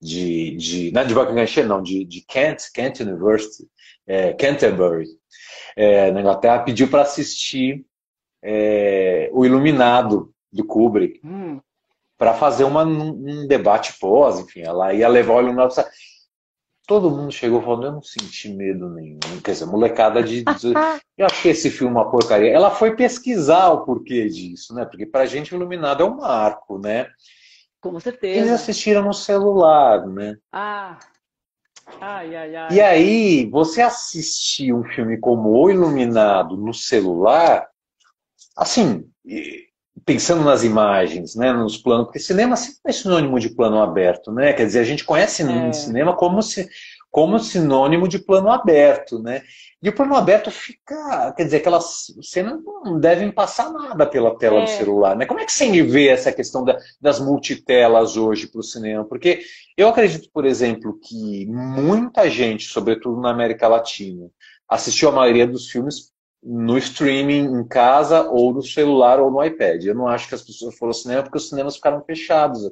[0.00, 3.66] de, de, não de Buckinghamshire, não, de, de Kent, Kent University,
[4.06, 5.06] é, Canterbury,
[5.76, 7.86] é, na Inglaterra, pediu para assistir
[8.42, 11.58] é, O Iluminado, do Kubrick, hum.
[12.18, 15.72] para fazer uma, um, debate pós, enfim, ela ia levar o Iluminado
[16.92, 19.18] todo mundo chegou falando, eu não senti medo nenhum.
[19.42, 20.44] Quer dizer, molecada de.
[21.16, 22.50] eu achei esse filme uma porcaria.
[22.50, 24.84] Ela foi pesquisar o porquê disso, né?
[24.84, 27.08] Porque pra gente o Iluminado é um marco, né?
[27.80, 28.38] Com certeza.
[28.38, 30.36] Eles assistiram no celular, né?
[30.52, 30.98] Ah.
[31.98, 32.74] Ai, ai, ai.
[32.74, 37.66] E aí, você assistir um filme como O Iluminado no celular,
[38.54, 39.10] assim,
[40.04, 44.52] pensando nas imagens, né, nos planos, porque cinema sempre é sinônimo de plano aberto, né?
[44.52, 45.72] Quer dizer, a gente conhece é.
[45.72, 46.68] cinema como se
[47.10, 49.42] como sinônimo de plano aberto, né?
[49.82, 54.60] E o plano aberto fica, quer dizer, aquelas cenas não devem passar nada pela tela
[54.60, 54.62] é.
[54.62, 55.26] do celular, né?
[55.26, 59.04] Como é que você vê essa questão da, das multitelas hoje para o cinema?
[59.04, 59.42] Porque
[59.76, 64.30] eu acredito, por exemplo, que muita gente, sobretudo na América Latina,
[64.66, 66.11] assistiu a maioria dos filmes
[66.42, 69.84] no streaming em casa ou no celular ou no iPad.
[69.84, 72.70] Eu não acho que as pessoas foram ao cinema porque os cinemas ficaram fechados.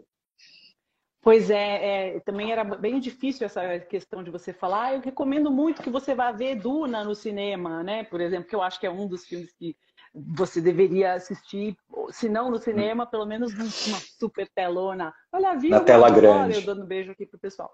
[1.22, 4.86] Pois é, é, também era bem difícil essa questão de você falar.
[4.86, 8.04] Ah, eu recomendo muito que você vá ver Duna no cinema, né?
[8.04, 9.76] Por exemplo, que eu acho que é um dos filmes que
[10.14, 11.76] você deveria assistir,
[12.10, 15.12] se não no cinema, pelo menos numa super telona.
[15.30, 15.70] Olha, viu?
[15.70, 16.56] Na tela grande.
[16.56, 17.70] Eu dando um beijo aqui pro pessoal.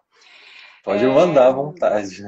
[0.82, 1.08] Pode é...
[1.08, 2.24] mandar à vontade.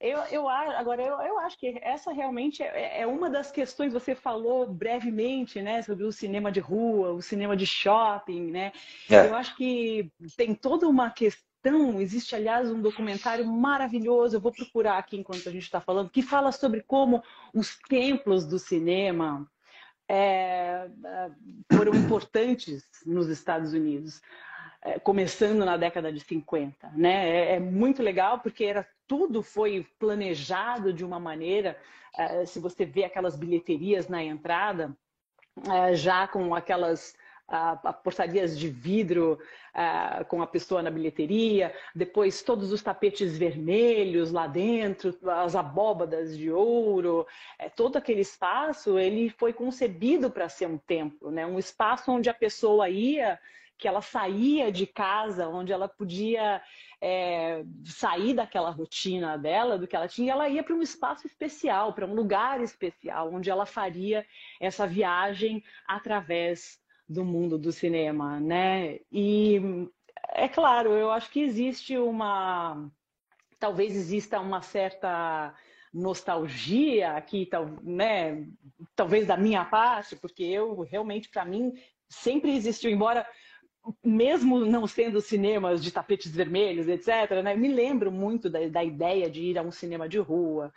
[0.00, 4.14] Eu, eu, agora, eu, eu acho que essa realmente é, é, uma das questões, você
[4.14, 8.72] falou brevemente, né, sobre o cinema de rua, o cinema de shopping, né?
[9.10, 9.26] É.
[9.26, 14.98] Eu acho que tem toda uma questão, existe, aliás, um documentário maravilhoso, eu vou procurar
[14.98, 17.20] aqui enquanto a gente está falando, que fala sobre como
[17.52, 19.50] os templos do cinema
[20.08, 20.88] é,
[21.72, 24.22] foram importantes nos Estados Unidos.
[24.80, 27.28] É, começando na década de 50, né?
[27.28, 31.76] É, é, muito legal porque era tudo foi planejado de uma maneira,
[32.16, 34.96] é, se você vê aquelas bilheterias na entrada,
[35.68, 37.16] é, já com aquelas
[38.04, 39.38] portarias de vidro
[40.28, 46.50] com a pessoa na bilheteria, depois todos os tapetes vermelhos lá dentro, as abóbadas de
[46.50, 47.26] ouro,
[47.74, 51.46] todo aquele espaço ele foi concebido para ser um templo, né?
[51.46, 53.40] um espaço onde a pessoa ia
[53.78, 56.60] que ela saía de casa, onde ela podia
[57.00, 61.92] é, sair daquela rotina dela, do que ela tinha, ela ia para um espaço especial,
[61.92, 64.26] para um lugar especial, onde ela faria
[64.60, 68.98] essa viagem através do mundo do cinema, né?
[69.10, 69.60] E
[70.30, 72.90] é claro, eu acho que existe uma,
[73.58, 75.54] talvez exista uma certa
[75.94, 77.48] nostalgia aqui,
[77.82, 78.46] né?
[78.94, 81.72] Talvez da minha parte, porque eu realmente para mim
[82.08, 83.26] sempre existiu, embora
[84.04, 89.30] mesmo não sendo cinemas de tapetes vermelhos, etc., né, me lembro muito da, da, ideia
[89.30, 90.72] de ir a um cinema de rua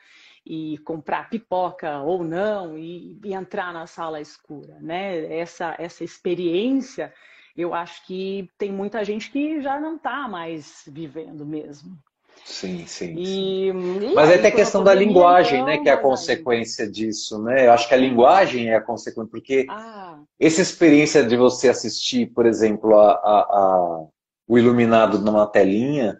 [0.45, 4.77] e comprar pipoca ou não e, e entrar na sala escura.
[4.79, 5.37] Né?
[5.37, 7.13] Essa, essa experiência,
[7.55, 11.97] eu acho que tem muita gente que já não está mais vivendo mesmo.
[12.43, 13.15] Sim, sim.
[13.17, 14.13] E, sim.
[14.13, 15.77] Mas aí tem a questão da linguagem, né?
[15.77, 17.67] Que é a consequência disso, né?
[17.67, 20.19] Eu acho que a linguagem é a consequência, porque ah.
[20.39, 24.05] essa experiência de você assistir, por exemplo, a, a,
[24.47, 26.19] o Iluminado numa telinha,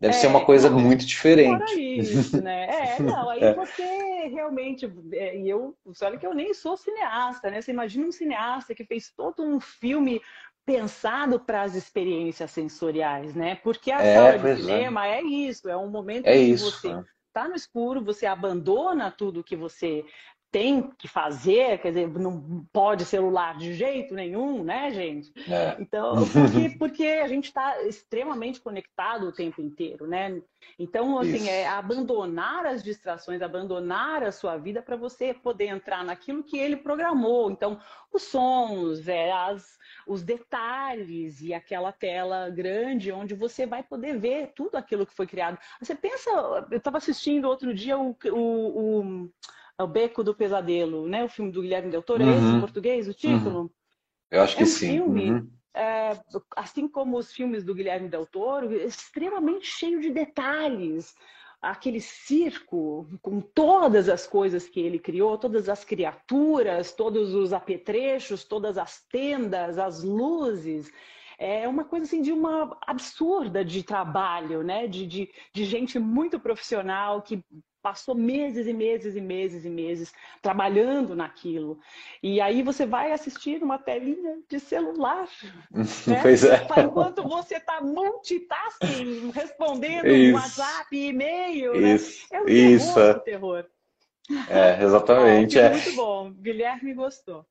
[0.00, 1.80] deve é, ser uma coisa muito diferente.
[1.80, 2.66] Isso, né?
[2.92, 3.54] É, não, aí é.
[3.54, 3.82] você
[4.28, 4.90] realmente.
[5.12, 7.62] É, e eu, olha que eu nem sou cineasta, né?
[7.62, 10.20] Você imagina um cineasta que fez todo um filme
[10.64, 13.56] pensado para as experiências sensoriais, né?
[13.56, 14.56] Porque a é, sala de é.
[14.56, 15.18] cinema é.
[15.18, 15.22] é.
[15.22, 19.42] isso, é um momento é em que isso, você está no escuro, você abandona tudo
[19.42, 20.04] que você
[20.52, 25.32] tem que fazer, quer dizer, não pode celular de jeito nenhum, né, gente?
[25.50, 25.76] É.
[25.80, 30.42] Então, porque, porque a gente está extremamente conectado o tempo inteiro, né?
[30.78, 31.48] Então, assim, Isso.
[31.48, 36.76] é abandonar as distrações, abandonar a sua vida para você poder entrar naquilo que ele
[36.76, 37.50] programou.
[37.50, 37.80] Então,
[38.12, 44.52] os sons, é, as, os detalhes e aquela tela grande onde você vai poder ver
[44.54, 45.58] tudo aquilo que foi criado.
[45.80, 46.30] Você pensa,
[46.70, 49.30] eu estava assistindo outro dia o, o, o
[49.82, 51.24] o Beco do Pesadelo, né?
[51.24, 52.30] O filme do Guilherme Del Toro, uhum.
[52.30, 52.60] é esse em uhum.
[52.60, 53.60] português, o título?
[53.60, 53.70] Uhum.
[54.30, 54.90] Eu acho que é um sim.
[54.92, 55.50] Filme, uhum.
[55.74, 56.18] é,
[56.56, 61.14] assim como os filmes do Guilherme Del Toro, extremamente cheio de detalhes.
[61.60, 68.42] Aquele circo com todas as coisas que ele criou, todas as criaturas, todos os apetrechos,
[68.42, 70.90] todas as tendas, as luzes
[71.42, 74.86] é uma coisa assim de uma absurda de trabalho, né?
[74.86, 77.44] De, de, de gente muito profissional que
[77.82, 81.78] passou meses e meses e meses e meses trabalhando naquilo.
[82.22, 85.28] E aí você vai assistir uma telinha de celular.
[86.06, 86.20] Né?
[86.22, 86.66] Pois é.
[86.84, 90.34] Enquanto você está multitasking, respondendo isso.
[90.34, 91.80] WhatsApp, e-mail.
[91.80, 91.94] Né?
[91.94, 92.26] Isso.
[92.32, 92.38] Né?
[92.38, 92.94] É um isso.
[92.94, 93.66] terror, terror.
[94.48, 95.58] É, exatamente.
[95.60, 95.70] é.
[95.70, 96.32] Muito bom.
[96.32, 97.44] Guilherme gostou.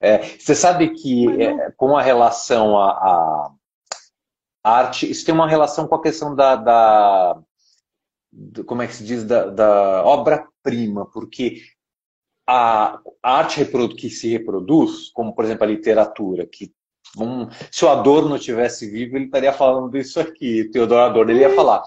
[0.00, 1.40] É, você sabe que não...
[1.40, 3.50] é, com a relação à
[4.64, 7.42] arte, isso tem uma relação com a questão da, da
[8.66, 11.62] como é que se diz, da, da obra-prima, porque
[12.46, 13.64] a, a arte
[13.96, 16.72] que se reproduz, como por exemplo a literatura, que
[17.18, 21.54] um, se o Adorno tivesse vivo, ele estaria falando disso aqui, Teodoro Adorno, ele ia
[21.54, 21.82] falar.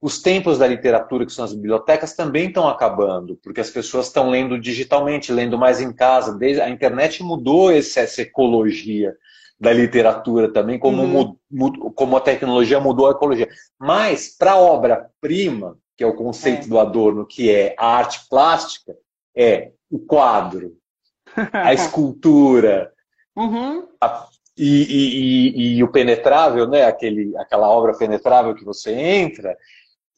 [0.00, 4.30] Os tempos da literatura, que são as bibliotecas, também estão acabando, porque as pessoas estão
[4.30, 6.38] lendo digitalmente, lendo mais em casa.
[6.38, 9.14] Desde, a internet mudou essa ecologia
[9.60, 11.92] da literatura também, como, uhum.
[11.94, 13.48] como a tecnologia mudou a ecologia.
[13.78, 16.68] Mas, para a obra-prima, que é o conceito é.
[16.68, 18.96] do Adorno, que é a arte plástica,
[19.36, 20.76] é o quadro,
[21.52, 22.90] a escultura,
[23.36, 23.86] uhum.
[24.00, 26.84] a, e, e, e, e, o penetrável, né?
[26.84, 29.54] Aquele, aquela obra penetrável que você entra,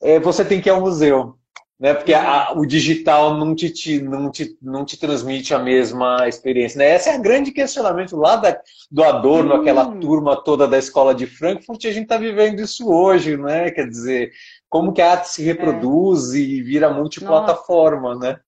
[0.00, 1.36] é, você tem que ir ao museu
[1.82, 1.94] né?
[1.94, 6.78] Porque a, o digital não te, te, não, te, não te transmite a mesma experiência.
[6.78, 6.94] Né?
[6.94, 8.56] Esse é o grande questionamento lá da,
[8.88, 9.60] do Adorno, hum.
[9.60, 13.68] aquela turma toda da escola de Frankfurt, e a gente está vivendo isso hoje, né?
[13.72, 14.30] Quer dizer,
[14.68, 16.38] como que a arte se reproduz é.
[16.38, 18.28] e vira multiplataforma, Nossa.
[18.28, 18.40] né?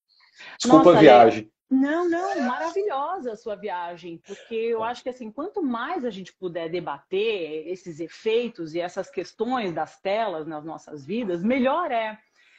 [0.57, 1.51] Desculpa Nossa, a viagem.
[1.69, 6.33] Não, não, maravilhosa a sua viagem, porque eu acho que assim, quanto mais a gente
[6.33, 12.17] puder debater esses efeitos e essas questões das telas nas nossas vidas, melhor é.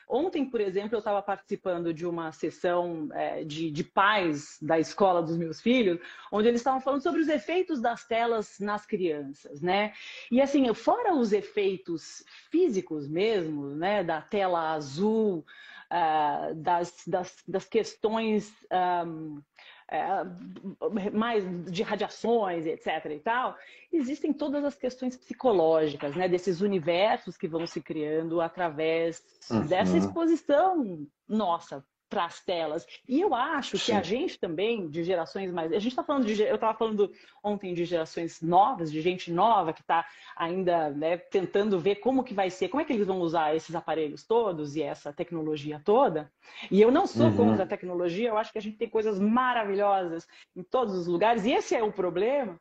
[0.09, 5.20] Ontem, por exemplo, eu estava participando de uma sessão é, de, de pais da escola
[5.20, 5.98] dos meus filhos,
[6.30, 9.92] onde eles estavam falando sobre os efeitos das telas nas crianças, né?
[10.30, 15.44] E assim, fora os efeitos físicos mesmo, né, da tela azul,
[15.90, 18.54] uh, das, das, das, questões
[19.04, 19.42] um,
[19.91, 23.07] é, mais de radiações, etc.
[23.11, 23.57] e tal,
[23.93, 26.28] existem todas as questões psicológicas, né?
[26.28, 29.66] Desses universos que vão se criando através uhum.
[29.66, 32.86] dessa exposição nossa para as telas.
[33.09, 33.86] E eu acho Sim.
[33.86, 35.72] que a gente também, de gerações mais.
[35.72, 36.40] A gente está falando de.
[36.42, 37.11] Eu estava falando
[37.42, 42.34] ontem de gerações novas, de gente nova que está ainda né, tentando ver como que
[42.34, 46.30] vai ser, como é que eles vão usar esses aparelhos todos e essa tecnologia toda.
[46.70, 47.36] E eu não sou uhum.
[47.36, 51.44] contra a tecnologia, eu acho que a gente tem coisas maravilhosas em todos os lugares,
[51.44, 52.59] e esse é o problema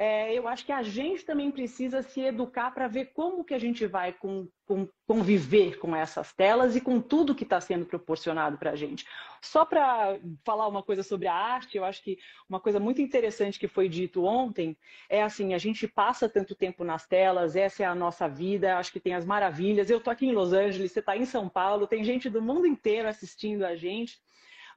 [0.00, 3.58] é, eu acho que a gente também precisa se educar para ver como que a
[3.58, 8.56] gente vai com, com, conviver com essas telas e com tudo que está sendo proporcionado
[8.56, 9.04] para a gente.
[9.42, 12.16] Só para falar uma coisa sobre a arte, eu acho que
[12.48, 14.78] uma coisa muito interessante que foi dito ontem
[15.08, 18.92] é assim, a gente passa tanto tempo nas telas, essa é a nossa vida, acho
[18.92, 19.90] que tem as maravilhas.
[19.90, 22.68] Eu estou aqui em Los Angeles, você está em São Paulo, tem gente do mundo
[22.68, 24.20] inteiro assistindo a gente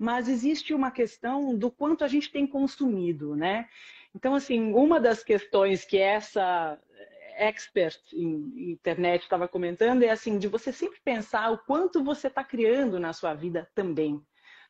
[0.01, 3.69] mas existe uma questão do quanto a gente tem consumido, né?
[4.13, 6.77] Então, assim, uma das questões que essa
[7.37, 12.43] expert em internet estava comentando é assim, de você sempre pensar o quanto você está
[12.43, 14.21] criando na sua vida também.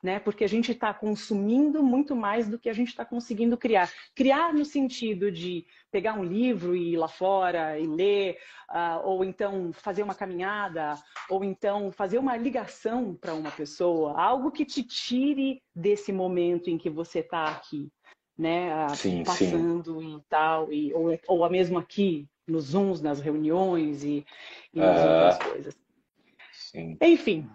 [0.02, 0.20] Né?
[0.20, 3.92] Porque a gente está consumindo muito mais do que a gente está conseguindo criar.
[4.16, 8.38] Criar no sentido de pegar um livro e ir lá fora e ler,
[8.72, 10.96] uh, ou então fazer uma caminhada,
[11.30, 16.80] ou então fazer uma ligação para uma pessoa, algo que te tire desse momento em
[16.80, 17.92] que você está aqui
[18.42, 18.88] né?
[18.96, 20.18] Sim, passando sim.
[20.18, 24.26] e tal, e, ou, ou mesmo aqui, nos Zooms, nas reuniões e,
[24.74, 25.78] e nas uh, outras coisas.
[26.52, 26.98] Sim.
[27.00, 27.48] Enfim,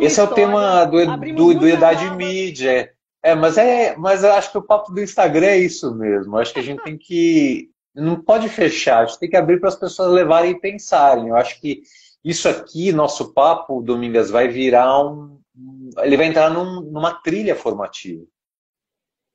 [0.00, 2.92] Esse história, é o tema do, do, do Idade Mídia.
[3.22, 6.34] É, mas, é, mas eu acho que o papo do Instagram é isso mesmo.
[6.34, 7.70] Eu acho que a gente tem que.
[7.94, 11.28] Não pode fechar, a gente tem que abrir para as pessoas levarem e pensarem.
[11.28, 11.82] Eu acho que
[12.24, 15.38] isso aqui, nosso papo, Domingas, vai virar um.
[15.98, 18.24] Ele vai entrar num, numa trilha formativa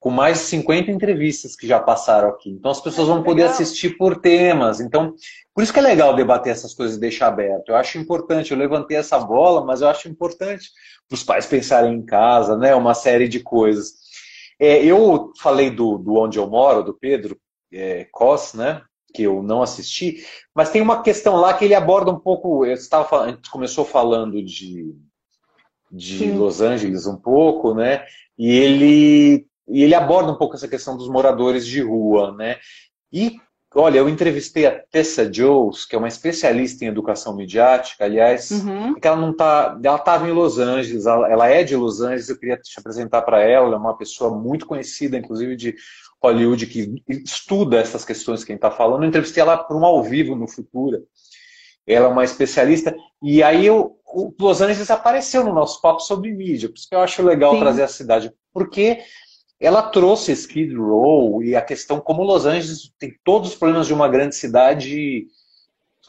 [0.02, 2.50] com mais de 50 entrevistas que já passaram aqui.
[2.50, 4.82] Então as pessoas vão poder assistir por temas.
[4.82, 5.14] Então,
[5.54, 7.70] por isso que é legal debater essas coisas e deixar aberto.
[7.70, 10.72] Eu acho importante, eu levantei essa bola, mas eu acho importante
[11.08, 12.74] para os pais pensarem em casa, né?
[12.74, 13.94] Uma série de coisas.
[14.60, 17.38] É, eu falei do, do Onde Eu Moro, do Pedro
[17.72, 18.82] é, Cos, né?
[19.14, 20.26] Que eu não assisti,
[20.56, 22.66] mas tem uma questão lá que ele aborda um pouco.
[22.66, 24.96] Eu estava, a gente começou falando de,
[25.92, 28.04] de Los Angeles um pouco, né?
[28.36, 32.58] E ele e ele aborda um pouco essa questão dos moradores de rua, né?
[33.12, 33.38] E,
[33.76, 38.96] olha, eu entrevistei a Tessa Jones, que é uma especialista em educação midiática, aliás, uhum.
[38.96, 42.38] que ela não tá, ela estava em Los Angeles, ela é de Los Angeles, eu
[42.38, 45.76] queria te apresentar para ela, ela é uma pessoa muito conhecida, inclusive de
[46.22, 49.04] Hollywood, que estuda essas questões que a gente está falando.
[49.04, 51.02] Eu entrevistei ela para um ao vivo no Futura.
[51.88, 52.96] Ela é uma especialista.
[53.24, 56.96] E aí eu, o Los Angeles apareceu no nosso papo sobre mídia, por isso que
[56.96, 57.60] eu acho legal Sim.
[57.60, 58.32] trazer a cidade.
[58.54, 59.00] Porque
[59.62, 63.94] ela trouxe Skid Row e a questão como Los Angeles tem todos os problemas de
[63.94, 65.28] uma grande cidade.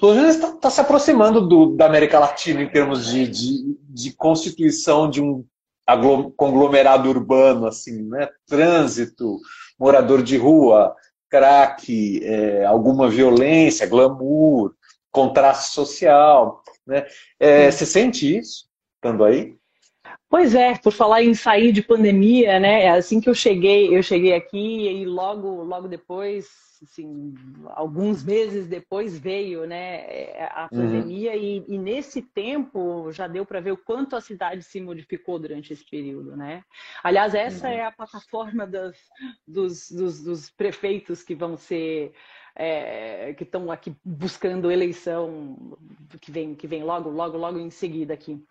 [0.01, 4.13] Los Angeles está tá se aproximando do, da América Latina em termos de, de, de
[4.15, 5.45] constituição de um
[6.35, 8.27] conglomerado urbano, assim, né?
[8.47, 9.39] Trânsito,
[9.79, 10.97] morador de rua,
[11.29, 14.75] crack, é, alguma violência, glamour,
[15.11, 17.05] contraste social, né?
[17.39, 19.55] É, você sente isso estando aí?
[20.33, 22.85] Pois é, por falar em sair de pandemia, né?
[22.85, 26.49] É assim que eu cheguei, eu cheguei aqui e logo, logo depois
[26.83, 27.35] assim,
[27.66, 30.80] alguns meses depois veio né, a uhum.
[30.80, 31.39] pandemia uhum.
[31.39, 35.70] e, e, nesse tempo já deu para ver o quanto a cidade se modificou durante
[35.70, 36.64] esse período, né?
[37.05, 37.74] Aliás, essa uhum.
[37.74, 38.97] é a plataforma das,
[39.47, 42.14] dos, dos, dos prefeitos que vão ser
[42.55, 45.77] é, que estão aqui buscando eleição
[46.21, 48.43] que vem, que vem logo, logo, logo em seguida aqui,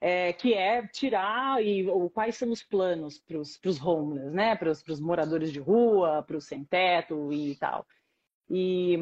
[0.00, 4.56] é, que é tirar e ou, quais são os planos para os homeless, né?
[4.56, 7.86] Para os moradores de rua, para os sem teto e tal.
[8.50, 8.98] E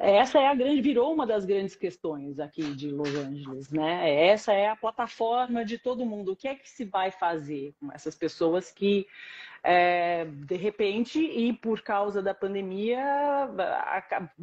[0.00, 4.26] é, essa é a grande, virou uma das grandes questões aqui de Los Angeles, né?
[4.26, 6.32] Essa é a plataforma de todo mundo.
[6.32, 9.06] O que é que se vai fazer com essas pessoas que
[9.68, 13.02] é, de repente, e por causa da pandemia,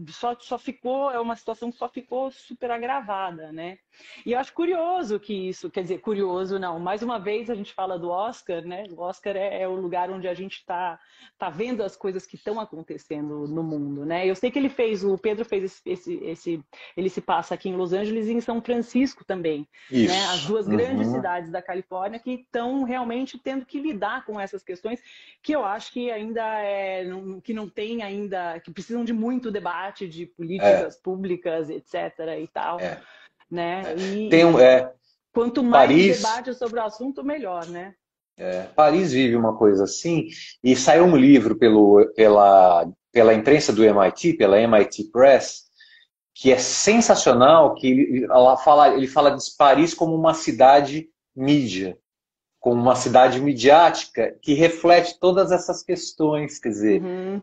[0.10, 3.78] só, só ficou, é uma situação que só ficou super agravada, né?
[4.26, 7.74] E eu acho curioso que isso, quer dizer, curioso não, mais uma vez a gente
[7.74, 8.84] fala do Oscar, né?
[8.92, 11.00] O Oscar é, é o lugar onde a gente está
[11.40, 14.28] tá vendo as coisas que estão acontecendo no mundo, né?
[14.28, 16.64] Eu sei que ele fez, o Pedro fez esse, esse, esse
[16.98, 20.14] ele se passa aqui em Los Angeles e em São Francisco também, isso.
[20.14, 20.26] né?
[20.26, 20.76] As duas uhum.
[20.76, 25.02] grandes cidades da Califórnia que estão realmente tendo que lidar com essas questões
[25.44, 27.06] que eu acho que ainda é,
[27.44, 31.00] que não tem ainda, que precisam de muito debate de políticas é.
[31.04, 31.94] públicas, etc.
[32.42, 33.02] e tal, é.
[33.52, 33.84] né?
[33.86, 33.96] É.
[33.98, 34.94] E, tem um, é,
[35.34, 37.94] quanto mais Paris, debate sobre o assunto, melhor, né?
[38.38, 40.30] É, Paris vive uma coisa assim,
[40.64, 45.66] e saiu um livro pelo, pela, pela imprensa do MIT, pela MIT Press,
[46.34, 51.98] que é sensacional, que ele, ela fala, ele fala de Paris como uma cidade mídia
[52.64, 57.42] como uma cidade midiática que reflete todas essas questões, quer dizer, uhum.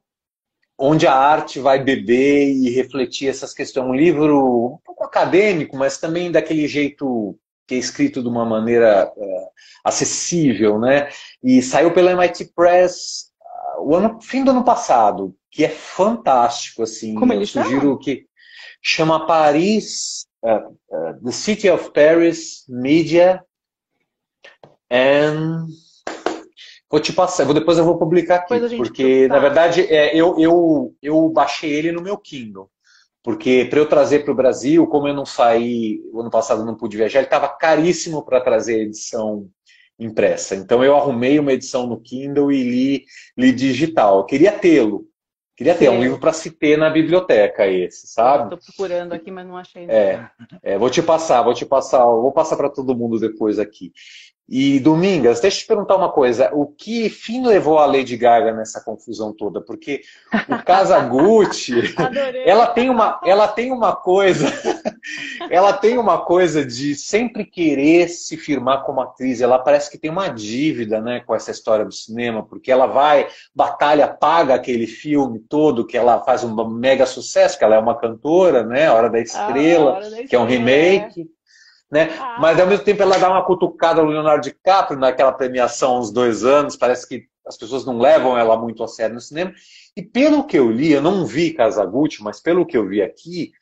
[0.78, 3.86] onde a arte vai beber e refletir essas questões.
[3.86, 9.12] Um livro um pouco acadêmico, mas também daquele jeito que é escrito de uma maneira
[9.14, 9.48] uh,
[9.84, 11.10] acessível, né?
[11.44, 13.26] E saiu pela MIT Press
[13.76, 17.14] uh, o ano, fim do ano passado, que é fantástico, assim.
[17.14, 17.98] Como ele sugiro chama?
[17.98, 18.26] que
[18.80, 23.44] chama Paris, uh, The City of Paris Media
[24.90, 25.66] And...
[26.90, 30.92] Vou te passar, vou, depois eu vou publicar aqui, porque na verdade é, eu, eu,
[31.00, 32.68] eu baixei ele no meu Kindle.
[33.22, 36.74] Porque para eu trazer para o Brasil, como eu não saí, o ano passado não
[36.74, 39.48] pude viajar, ele estava caríssimo para trazer a edição
[39.98, 40.56] impressa.
[40.56, 43.04] Então eu arrumei uma edição no Kindle e li,
[43.36, 44.18] li digital.
[44.18, 45.06] Eu queria tê-lo.
[45.54, 45.96] Queria ter Sim.
[45.96, 48.44] um livro para se ter na biblioteca esse, sabe?
[48.44, 49.84] Estou procurando aqui, mas não achei.
[49.90, 50.30] É,
[50.62, 53.92] é, vou te passar, vou te passar, vou passar para todo mundo depois aqui.
[54.50, 56.50] E Domingas, deixa eu te perguntar uma coisa.
[56.52, 59.60] O que fim levou a Lady Gaga nessa confusão toda?
[59.60, 60.00] Porque
[60.48, 61.94] o Casagutti,
[62.44, 64.52] ela tem uma, ela tem uma coisa,
[65.48, 69.40] ela tem uma coisa de sempre querer se firmar como atriz.
[69.40, 73.28] Ela parece que tem uma dívida, né, com essa história do cinema, porque ela vai,
[73.54, 77.96] batalha, paga aquele filme todo que ela faz um mega sucesso, que ela é uma
[77.96, 81.30] cantora, né, Hora da Estrela, ah, Hora da Estrela que é um remake.
[81.90, 82.16] Né?
[82.20, 82.38] Ah.
[82.40, 86.12] Mas ao mesmo tempo ela dá uma cutucada no Leonardo DiCaprio naquela premiação há uns
[86.12, 89.52] dois anos, parece que as pessoas não levam ela muito a sério no cinema.
[89.96, 93.52] E pelo que eu li, eu não vi Casagutti, mas pelo que eu vi aqui,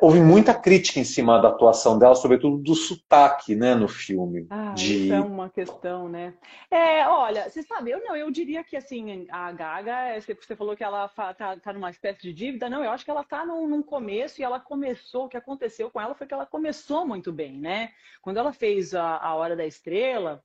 [0.00, 4.46] houve muita crítica em cima da atuação dela, sobretudo do sotaque, né, no filme.
[4.48, 5.04] Ah, de...
[5.04, 6.34] isso é uma questão, né?
[6.70, 10.74] É, olha, você sabe, eu não, eu diria que assim, a Gaga, é, você falou
[10.74, 13.68] que ela tá, tá numa espécie de dívida, não, eu acho que ela tá num,
[13.68, 17.30] num, começo e ela começou, o que aconteceu com ela foi que ela começou muito
[17.30, 17.90] bem, né?
[18.22, 20.42] Quando ela fez a, a Hora da Estrela,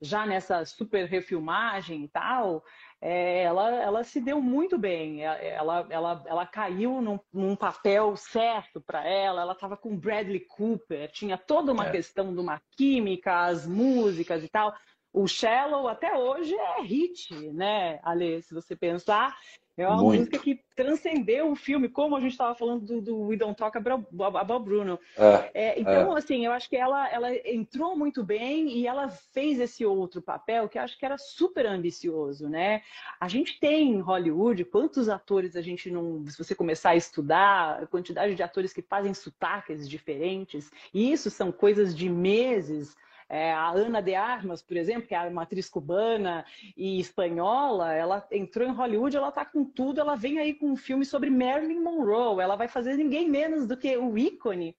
[0.00, 2.64] já nessa super refilmagem e tal,
[3.00, 5.24] é, ela, ela se deu muito bem.
[5.24, 9.42] É, ela, ela, ela caiu num, num papel certo para ela.
[9.42, 11.90] Ela estava com Bradley Cooper, tinha toda uma é.
[11.90, 14.74] questão de uma química, as músicas e tal.
[15.18, 18.40] O Shallow até hoje é hit, né, Ale?
[18.40, 19.36] Se você pensar,
[19.76, 20.18] é uma Muito.
[20.20, 23.76] música que transcendeu o filme, como a gente estava falando do, do We Don't Talk
[23.76, 24.96] About Bruno.
[25.16, 26.18] É, é, então, é.
[26.18, 30.68] assim, eu acho que ela, ela entrou muito bem e ela fez esse outro papel
[30.68, 32.82] que eu acho que era super ambicioso, né?
[33.18, 36.24] A gente tem em Hollywood, quantos atores a gente não...
[36.28, 41.28] Se você começar a estudar, a quantidade de atores que fazem sotaques diferentes, e isso
[41.28, 42.96] são coisas de meses
[43.28, 48.26] é, a Ana de Armas, por exemplo, que é uma atriz cubana e espanhola, ela
[48.32, 51.80] entrou em Hollywood, ela está com tudo, ela vem aí com um filme sobre Marilyn
[51.80, 54.76] Monroe, ela vai fazer ninguém menos do que o ícone.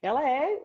[0.00, 0.62] Ela é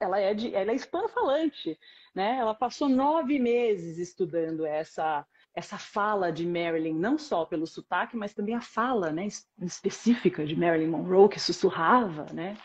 [0.00, 1.78] ela é, de, ela é hispano-falante,
[2.14, 2.36] né?
[2.38, 5.26] Ela passou nove meses estudando essa
[5.56, 9.26] essa fala de Marilyn, não só pelo sotaque, mas também a fala né,
[9.62, 12.26] específica de Marilyn Monroe, que sussurrava.
[12.30, 12.58] Né?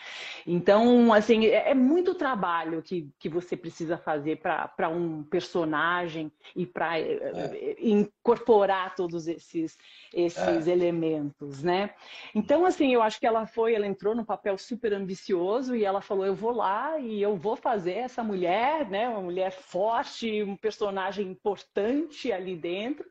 [0.45, 6.65] Então, assim, é, é muito trabalho que, que você precisa fazer para um personagem e
[6.65, 7.03] para é.
[7.03, 9.77] Eh, incorporar todos esses,
[10.13, 10.71] esses é.
[10.71, 11.63] elementos.
[11.63, 11.91] Né?
[12.35, 16.01] Então, assim, eu acho que ela foi, ela entrou num papel super ambicioso e ela
[16.01, 20.57] falou, eu vou lá e eu vou fazer essa mulher, né, uma mulher forte, um
[20.57, 23.05] personagem importante ali dentro, dentro.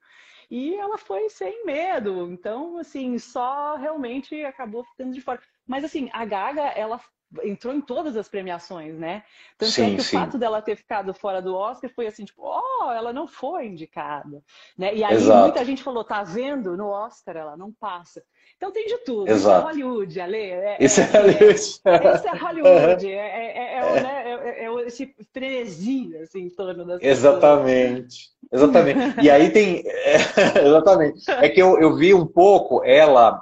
[0.51, 2.31] E ela foi sem medo.
[2.31, 5.41] Então, assim, só realmente acabou ficando de fora.
[5.67, 7.01] Mas, assim, a Gaga, ela
[7.45, 9.23] entrou em todas as premiações, né?
[9.57, 10.17] Tanto sim, é que sim.
[10.17, 13.67] o fato dela ter ficado fora do Oscar foi assim, tipo, oh, ela não foi
[13.67, 14.43] indicada,
[14.77, 14.95] né?
[14.95, 15.43] E aí Exato.
[15.43, 16.77] muita gente falou, tá vendo?
[16.77, 18.23] No Oscar ela não passa.
[18.57, 19.31] Então tem de tudo.
[19.31, 19.39] Exato.
[19.39, 20.39] Isso é Hollywood, Ale.
[20.39, 21.55] É, isso é, é Hollywood.
[21.55, 23.07] Isso é Hollywood.
[23.21, 28.31] É, é, é, né, é, esse frenesi, assim, em torno das Exatamente.
[28.53, 29.21] Exatamente.
[29.21, 29.85] E aí tem...
[30.65, 31.31] exatamente.
[31.31, 33.41] É que eu, eu vi um pouco ela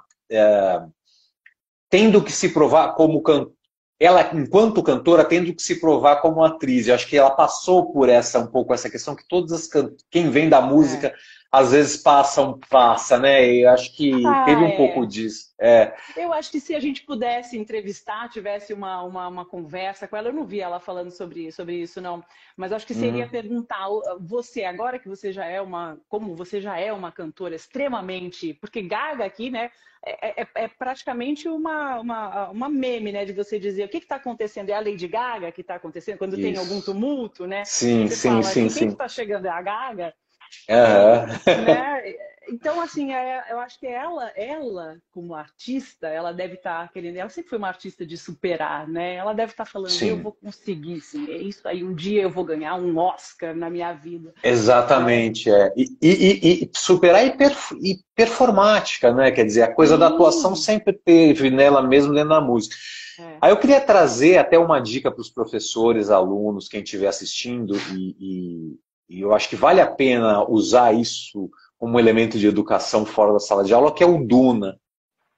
[1.90, 3.56] tendo que se provar como cantora,
[4.00, 6.86] ela, enquanto cantora, tendo que se provar como atriz.
[6.86, 9.90] Eu acho que ela passou por essa um pouco essa questão que todas as can...
[10.10, 11.14] quem vem da música é
[11.50, 13.50] às vezes passam, passa, né?
[13.50, 14.76] E acho que ah, teve um é.
[14.76, 15.48] pouco disso.
[15.58, 15.94] É.
[16.16, 20.28] Eu acho que se a gente pudesse entrevistar, tivesse uma, uma, uma, conversa com ela,
[20.28, 22.22] eu não vi ela falando sobre, sobre isso, não.
[22.56, 23.30] Mas acho que seria uhum.
[23.30, 23.86] perguntar,
[24.20, 28.82] você, agora que você já é uma, como você já é uma cantora extremamente, porque
[28.82, 29.70] Gaga aqui, né?
[30.04, 33.24] É, é, é praticamente uma, uma, uma meme, né?
[33.24, 34.68] De você dizer o que está acontecendo?
[34.68, 36.42] É a Lady Gaga que está acontecendo quando isso.
[36.42, 37.64] tem algum tumulto, né?
[37.64, 38.78] Sim, sim, fala, sim, sim.
[38.80, 40.14] Quem está chegando é a Gaga.
[40.68, 41.64] Uhum.
[41.64, 42.14] Né?
[42.50, 47.16] Então, assim, é, eu acho que ela, ela, como artista, ela deve estar tá querendo.
[47.16, 49.16] Ela sempre foi uma artista de superar, né?
[49.16, 50.08] Ela deve estar tá falando, sim.
[50.08, 53.68] eu vou conseguir, sim, é isso aí, um dia eu vou ganhar um Oscar na
[53.68, 54.32] minha vida.
[54.42, 55.72] Exatamente, é.
[55.76, 59.30] E, e, e superar e, perf e, performática, né?
[59.30, 60.00] Quer dizer, a coisa sim.
[60.00, 62.74] da atuação sempre teve nela mesmo dentro da música.
[63.20, 63.36] É.
[63.42, 68.78] Aí eu queria trazer até uma dica para os professores, alunos, quem estiver assistindo e,
[69.08, 73.38] e eu acho que vale a pena usar isso como elemento de educação fora da
[73.38, 74.78] sala de aula, que é o Duna.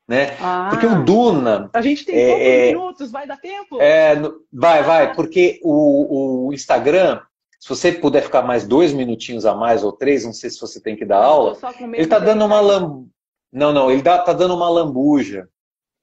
[0.09, 0.37] Né?
[0.41, 1.71] Ah, porque o Duna.
[1.73, 3.81] A gente tem é, poucos é, minutos, vai dar tempo?
[3.81, 4.17] É,
[4.53, 7.21] vai, vai, porque o, o Instagram,
[7.61, 10.81] se você puder ficar mais dois minutinhos a mais ou três, não sei se você
[10.81, 13.07] tem que dar aula, ele está dando uma lam...
[13.53, 15.49] Não, não, ele está dando uma lambuja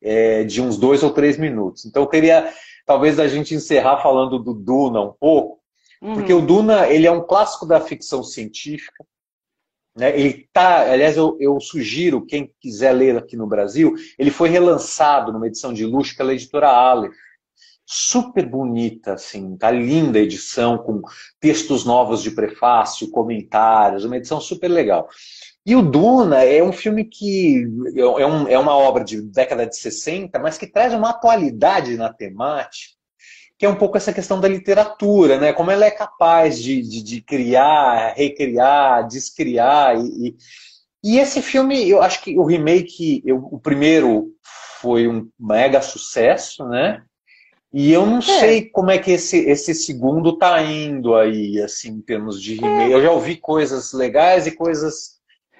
[0.01, 1.85] é, de uns dois ou três minutos.
[1.85, 2.49] Então eu queria,
[2.85, 5.56] talvez, a gente encerrar falando do Duna um pouco,
[6.01, 6.13] Uhum.
[6.15, 9.05] Porque o Duna ele é um clássico da ficção científica.
[9.95, 10.17] Né?
[10.17, 15.33] Ele tá, aliás, eu, eu, sugiro, quem quiser ler aqui no Brasil, ele foi relançado
[15.33, 17.15] numa edição de luxo pela editora Aleph.
[17.89, 21.01] Super bonita, assim, tá linda a edição, com
[21.39, 25.07] textos novos de prefácio, comentários, uma edição super legal.
[25.65, 29.77] E o Duna é um filme que é, um, é uma obra de década de
[29.77, 32.96] 60, mas que traz uma atualidade na temática
[33.57, 35.51] que é um pouco essa questão da literatura, né?
[35.51, 39.97] Como ela é capaz de, de, de criar, recriar, descriar.
[39.97, 40.35] E, e,
[41.03, 44.33] e, esse filme, eu acho que o remake, eu, o primeiro
[44.79, 47.01] foi um mega sucesso, né?
[47.73, 48.21] E eu não é.
[48.21, 52.91] sei como é que esse, esse segundo tá indo aí, assim, em termos de remake.
[52.91, 52.95] É.
[52.95, 55.16] Eu já ouvi coisas legais e coisas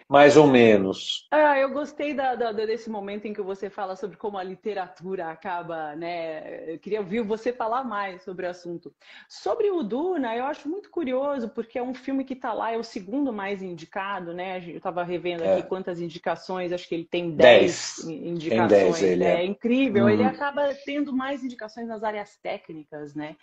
[0.09, 1.27] mais ou menos.
[1.29, 5.29] Ah, eu gostei da, da, desse momento em que você fala sobre como a literatura
[5.29, 6.73] acaba, né?
[6.73, 8.93] Eu queria ouvir você falar mais sobre o assunto.
[9.27, 12.77] Sobre o Duna, eu acho muito curioso, porque é um filme que está lá, é
[12.77, 14.63] o segundo mais indicado, né?
[14.65, 15.63] Eu estava revendo aqui é.
[15.63, 18.69] quantas indicações, acho que ele tem 10 indicações.
[18.69, 19.41] Tem 10, ele é.
[19.41, 20.09] é incrível, uhum.
[20.09, 23.35] ele acaba tendo mais indicações nas áreas técnicas, né?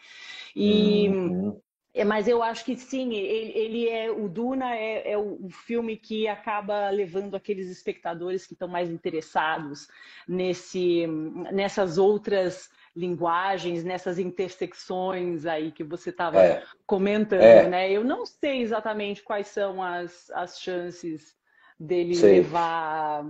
[0.57, 1.09] E.
[1.09, 1.61] Uhum.
[1.95, 5.97] É, mas eu acho que sim, ele, ele é o Duna é, é o, filme
[5.97, 9.87] que acaba levando aqueles espectadores que estão mais interessados
[10.27, 11.07] nesse,
[11.53, 16.65] nessas outras linguagens, nessas intersecções aí que você estava é.
[16.85, 17.69] comentando, é.
[17.69, 17.93] né?
[17.93, 21.37] Eu não sei exatamente quais são as, as chances
[21.79, 22.41] dele sei.
[22.41, 23.25] levar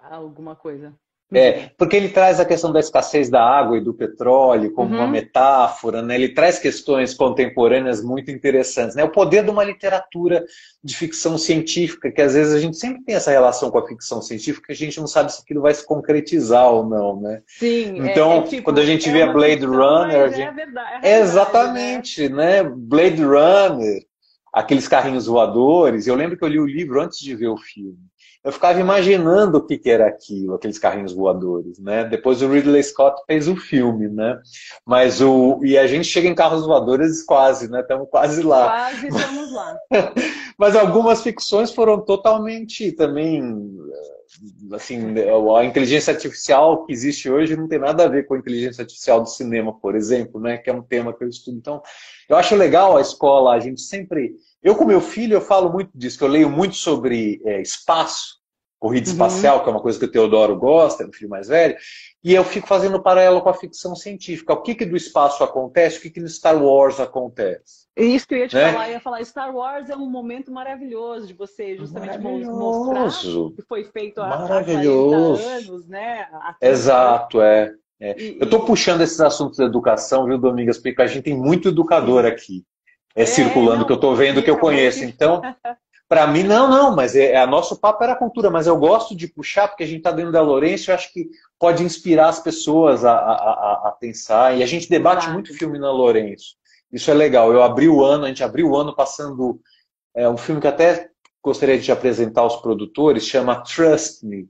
[0.00, 0.92] alguma coisa.
[1.34, 4.98] É, porque ele traz a questão da escassez da água e do petróleo como uhum.
[4.98, 6.14] uma metáfora, né?
[6.14, 8.94] ele traz questões contemporâneas muito interessantes.
[8.94, 9.02] Né?
[9.02, 10.44] O poder de uma literatura
[10.84, 14.20] de ficção científica, que às vezes a gente sempre tem essa relação com a ficção
[14.20, 17.20] científica, a gente não sabe se aquilo vai se concretizar ou não.
[17.20, 17.40] Né?
[17.46, 20.28] Sim, é, então, é, é tipo, quando a gente vê a Blade Runner.
[20.30, 20.42] Gente...
[20.42, 22.62] É verdade, é exatamente, né?
[22.62, 22.62] né?
[22.62, 24.02] Blade Runner,
[24.52, 26.06] aqueles carrinhos voadores.
[26.06, 27.98] Eu lembro que eu li o livro antes de ver o filme.
[28.44, 32.04] Eu ficava imaginando o que, que era aquilo, aqueles carrinhos voadores, né?
[32.04, 34.40] Depois o Ridley Scott fez o filme, né?
[34.84, 37.80] Mas o e a gente chega em carros voadores quase, né?
[37.80, 38.68] Estamos quase lá.
[38.68, 39.78] Quase estamos lá.
[40.58, 43.40] Mas algumas ficções foram totalmente também
[44.72, 45.14] assim,
[45.56, 49.20] a inteligência artificial que existe hoje não tem nada a ver com a inteligência artificial
[49.22, 50.56] do cinema, por exemplo, né?
[50.56, 51.56] Que é um tema que eu estudo.
[51.58, 51.82] Então,
[52.28, 55.90] eu acho legal a escola, a gente sempre eu, com meu filho, eu falo muito
[55.92, 58.40] disso, que eu leio muito sobre é, espaço,
[58.78, 59.12] corrida uhum.
[59.12, 61.76] espacial, que é uma coisa que o Teodoro gosta, é um filho mais velho,
[62.22, 64.52] e eu fico fazendo paralelo com a ficção científica.
[64.52, 67.88] O que, que do espaço acontece, o que, que no Star Wars acontece.
[67.96, 68.72] Isso que eu ia te né?
[68.72, 73.10] falar, eu ia falar, Star Wars é um momento maravilhoso de você justamente mostrar
[73.54, 75.42] que foi feito há, maravilhoso.
[75.42, 76.28] há 40 anos, né?
[76.60, 77.74] Exato, é.
[78.00, 78.20] é.
[78.20, 80.78] E, eu estou puxando esses assuntos da educação, viu, Domingas?
[80.78, 82.64] Porque a gente tem muito educador aqui
[83.14, 85.04] é, circulando não, que eu estou vendo, que eu conheço.
[85.04, 85.42] Então,
[86.08, 89.28] para mim, não, não, mas é, a nosso papo era cultura, mas eu gosto de
[89.28, 93.04] puxar, porque a gente está dentro da Lourenço, eu acho que pode inspirar as pessoas
[93.04, 94.56] a, a, a, a pensar.
[94.56, 95.32] E a gente debate claro.
[95.32, 96.56] muito filme na Lourenço.
[96.92, 97.52] Isso é legal.
[97.52, 99.58] Eu abri o ano, a gente abriu o ano passando
[100.14, 101.08] é, um filme que até
[101.42, 104.46] gostaria de apresentar aos produtores, chama Trust Me,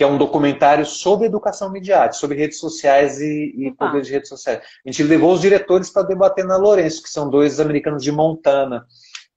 [0.00, 4.30] que é um documentário sobre educação midiática, sobre redes sociais e, e poder de redes
[4.30, 4.58] sociais.
[4.58, 8.86] A gente levou os diretores para debater na Lourenço, que são dois americanos de Montana,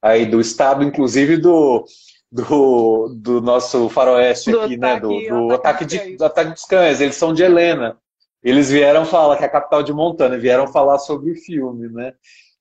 [0.02, 1.84] aí do estado, inclusive, do,
[2.32, 5.30] do, do nosso faroeste do aqui, ataque, né?
[5.30, 7.02] Do, do ataque, de, do ataque dos cães.
[7.02, 7.98] Eles são de Helena.
[8.42, 12.14] Eles vieram falar, que é a capital de Montana, vieram falar sobre o filme, né?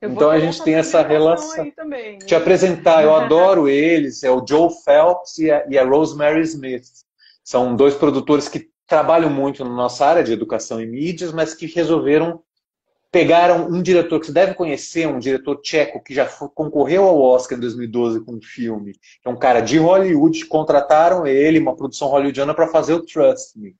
[0.02, 1.70] Então a gente tem essa relação.
[1.70, 6.40] Também, Te apresentar, eu adoro eles, é o Joe Phelps e a, e a Rosemary
[6.40, 6.82] Smith.
[7.44, 11.66] São dois produtores que trabalham muito na nossa área de educação e mídias, mas que
[11.66, 12.42] resolveram
[13.12, 17.58] pegaram um diretor que você deve conhecer, um diretor tcheco que já concorreu ao Oscar
[17.58, 18.94] em 2012 com um filme.
[19.22, 23.76] É um cara de Hollywood, contrataram ele, uma produção hollywoodiana, para fazer o Trust Me.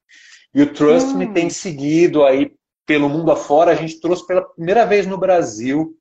[0.54, 1.16] E o Trust hum.
[1.16, 2.52] Me tem seguido aí
[2.84, 3.72] pelo mundo afora.
[3.72, 5.96] A gente trouxe pela primeira vez no Brasil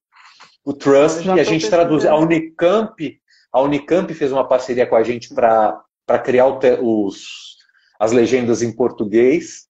[0.66, 2.12] o Trust Me, a gente traduziu.
[2.12, 3.18] A Unicamp,
[3.54, 7.51] a Unicamp fez uma parceria com a gente para criar os
[8.02, 9.68] as legendas em português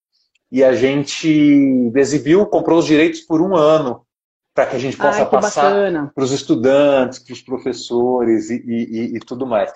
[0.49, 4.05] e a gente exibiu, comprou os direitos por um ano
[4.53, 9.15] para que a gente possa Ai, passar para os estudantes, para os professores e, e,
[9.17, 9.73] e, tudo mais.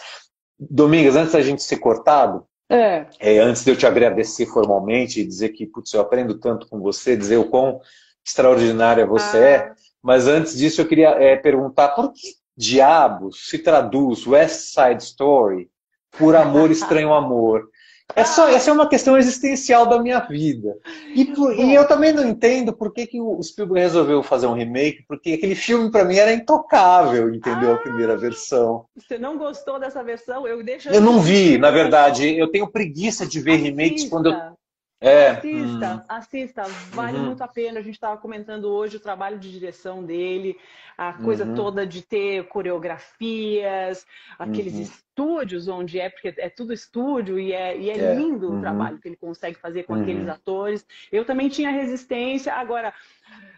[0.58, 3.06] Domingas, antes da gente ser cortado, é.
[3.20, 6.80] É, antes de eu te agradecer formalmente e dizer que putz, eu aprendo tanto com
[6.80, 7.82] você, dizer o quão
[8.26, 9.50] extraordinária você é, ah.
[9.50, 15.04] é, mas antes disso eu queria é, perguntar por que diabos se traduz West Side
[15.04, 15.70] Story
[16.18, 17.70] por amor estranho amor?
[18.14, 20.78] É só, essa é uma questão existencial da minha vida.
[21.14, 25.04] E, e eu também não entendo por que, que o Spielberg resolveu fazer um remake,
[25.08, 27.72] porque aquele filme para mim era intocável, entendeu?
[27.72, 28.86] Ah, a primeira versão.
[28.96, 30.48] Você não gostou dessa versão?
[30.48, 30.90] Eu deixo.
[30.90, 32.38] Eu não vi, na verdade.
[32.38, 34.56] Eu tenho preguiça de ver remakes quando eu
[35.02, 36.02] é, assista, hum.
[36.08, 37.26] assista, vale uhum.
[37.26, 37.80] muito a pena.
[37.80, 40.58] A gente estava comentando hoje o trabalho de direção dele,
[40.98, 41.54] a coisa uhum.
[41.54, 44.06] toda de ter coreografias,
[44.40, 44.82] aqueles uhum.
[44.82, 48.16] estúdios onde é, porque é tudo estúdio e é, e é, é.
[48.16, 48.62] lindo o uhum.
[48.62, 50.32] trabalho que ele consegue fazer com aqueles uhum.
[50.32, 50.86] atores.
[51.12, 52.94] Eu também tinha resistência, agora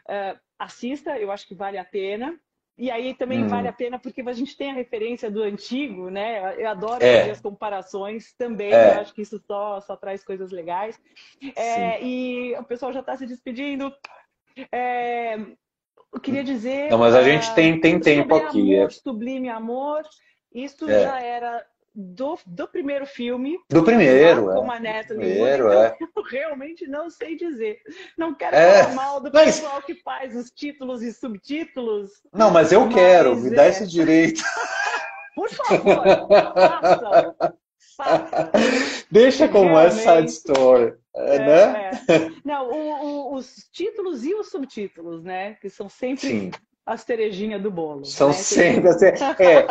[0.10, 2.38] uh, assista, eu acho que vale a pena.
[2.78, 3.48] E aí também hum.
[3.48, 6.62] vale a pena porque a gente tem a referência do antigo, né?
[6.62, 7.20] Eu adoro é.
[7.20, 8.96] fazer as comparações também, é.
[8.96, 11.00] eu acho que isso só, só traz coisas legais.
[11.56, 13.92] É, e o pessoal já está se despedindo.
[14.72, 15.38] É,
[16.14, 16.92] eu queria dizer.
[16.92, 18.76] Não, mas a gente tem, tem tempo aqui.
[18.76, 18.90] Amor, é.
[18.90, 20.04] Sublime Amor.
[20.54, 21.04] Isso é.
[21.04, 21.66] já era
[21.98, 23.58] do, do primeiro filme.
[23.68, 24.54] Do primeiro, é.
[24.54, 25.98] Com a Neta primeiro, então, é.
[26.00, 27.80] Eu realmente não sei dizer.
[28.16, 28.84] Não quero é.
[28.84, 29.60] falar mal do mas...
[29.60, 32.12] pessoal que faz os títulos e subtítulos.
[32.32, 33.70] Não, mas eu mas quero, me dá é.
[33.70, 34.44] esse direito.
[35.34, 36.04] Por favor,
[37.98, 38.52] façam.
[39.10, 40.00] Deixa como Realmente.
[40.00, 41.92] é side story, é, é, né?
[42.08, 42.32] É.
[42.46, 45.56] Não, o, o, os títulos e os subtítulos, né?
[45.56, 46.52] Que são sempre Sim
[46.88, 48.06] a cerejinha do bolo.
[48.06, 48.34] São né?
[48.34, 48.90] sempre.
[49.40, 49.68] É,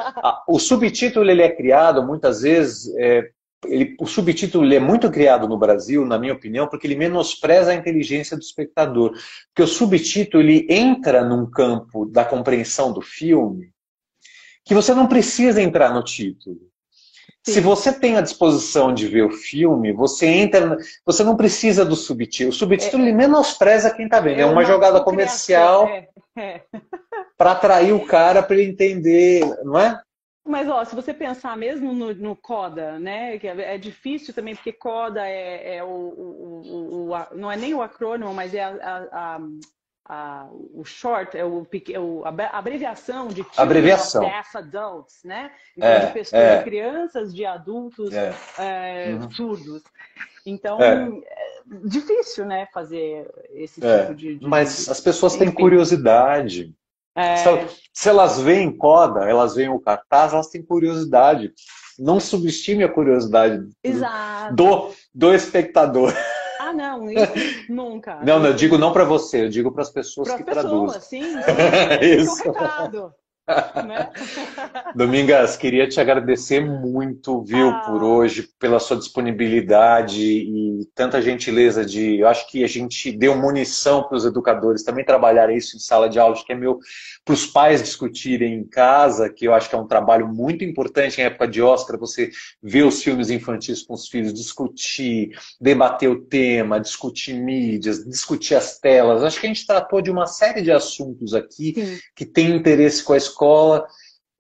[0.47, 2.95] o subtítulo ele é criado muitas vezes.
[2.99, 3.31] É,
[3.65, 7.71] ele, o subtítulo ele é muito criado no Brasil, na minha opinião, porque ele menospreza
[7.71, 9.13] a inteligência do espectador.
[9.49, 13.73] Porque o subtítulo ele entra num campo da compreensão do filme
[14.63, 16.59] que você não precisa entrar no título.
[17.43, 17.53] Sim.
[17.53, 20.77] Se você tem a disposição de ver o filme, você entra.
[21.07, 22.51] Você não precisa do subtítulo.
[22.51, 24.39] O subtítulo é, ele menospreza quem está vendo.
[24.39, 25.87] É, é uma jogada comercial.
[25.87, 26.63] É, é.
[27.37, 30.01] para atrair o cara para ele entender, não é?
[30.47, 34.55] Mas ó, se você pensar mesmo no, no CODA, né, que é, é, difícil também
[34.55, 38.63] porque CODA é, é o, o, o, o, não é nem o acrônimo, mas é
[38.63, 39.41] a, a, a,
[40.73, 41.67] o short, é o,
[42.39, 44.23] é a abreviação de abreviação.
[44.23, 45.51] Deaf Adults, né?
[45.77, 46.63] Então, é, de pessoas, é.
[46.63, 48.35] crianças, de adultos é.
[48.59, 49.15] é.
[49.15, 49.31] uhum.
[49.31, 49.83] surdos.
[50.45, 51.09] Então, é.
[51.85, 56.73] difícil, né, fazer esse tipo de, de, Mas as pessoas têm curiosidade.
[57.17, 61.53] Se, se, elas veem coda, elas veem o cartaz, elas têm curiosidade.
[61.99, 63.67] Não subestime a curiosidade
[64.53, 66.13] do, do espectador.
[66.77, 67.33] Não, isso
[67.69, 68.17] nunca.
[68.25, 71.01] Não, não, eu digo não para você, eu digo para as pessoas que pessoas, traduzem.
[71.01, 71.43] Sim, sim.
[72.21, 72.43] isso.
[72.47, 73.15] É um recado.
[73.87, 74.11] Né?
[74.95, 77.81] Domingas, queria te agradecer muito, viu, ah.
[77.81, 82.19] por hoje, pela sua disponibilidade e tanta gentileza de.
[82.19, 86.09] Eu acho que a gente deu munição para os educadores também trabalhar isso em sala
[86.09, 86.79] de aula, acho que é meu
[87.25, 91.21] para os pais discutirem em casa, que eu acho que é um trabalho muito importante
[91.21, 92.31] em época de Oscar, você
[92.63, 95.31] ver os filmes infantis com os filhos, discutir,
[95.61, 99.25] debater o tema, discutir mídias, discutir as telas.
[99.25, 101.99] Acho que a gente tratou de uma série de assuntos aqui Sim.
[102.15, 103.87] que tem interesse com a escola escola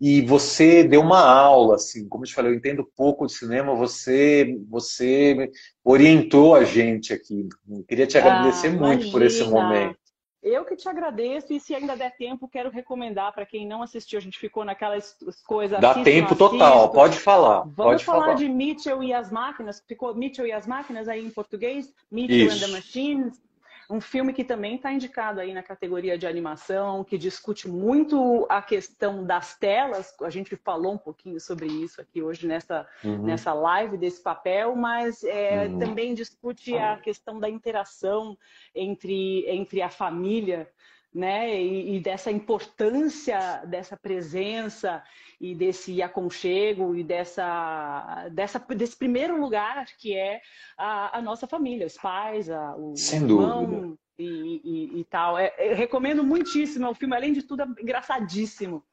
[0.01, 3.75] e você deu uma aula, assim, como eu te falei, eu entendo pouco de cinema,
[3.75, 5.51] você, você
[5.83, 7.49] orientou a gente aqui.
[7.69, 9.13] Eu queria te agradecer ah, muito imagina.
[9.13, 9.97] por esse momento.
[10.43, 14.19] Eu que te agradeço e se ainda der tempo, quero recomendar para quem não assistiu.
[14.19, 15.81] A gente ficou naquelas coisas.
[15.81, 17.63] Dá tempo total, pode falar.
[17.63, 19.83] Vamos pode falar, falar, de Mitchell e as Máquinas.
[19.89, 21.93] Ficou Mitchell e as Máquinas aí em português?
[22.13, 22.65] Mitchell Isso.
[22.65, 23.41] and the Machines.
[23.89, 28.61] Um filme que também está indicado aí na categoria de animação, que discute muito a
[28.61, 30.15] questão das telas.
[30.23, 33.23] A gente falou um pouquinho sobre isso aqui hoje nessa, uhum.
[33.23, 35.79] nessa live desse papel, mas é, uhum.
[35.79, 38.37] também discute a questão da interação
[38.75, 40.69] entre, entre a família
[41.17, 41.59] né?
[41.59, 45.03] E, e, dessa importância dessa presença
[45.41, 50.43] e desse aconchego e dessa, dessa desse primeiro lugar que é
[50.77, 55.39] a, a nossa família, os pais, a, o Sem irmão e, e, e, tal.
[55.39, 58.85] É, eu recomendo muitíssimo, é um filme, além de tudo, é engraçadíssimo.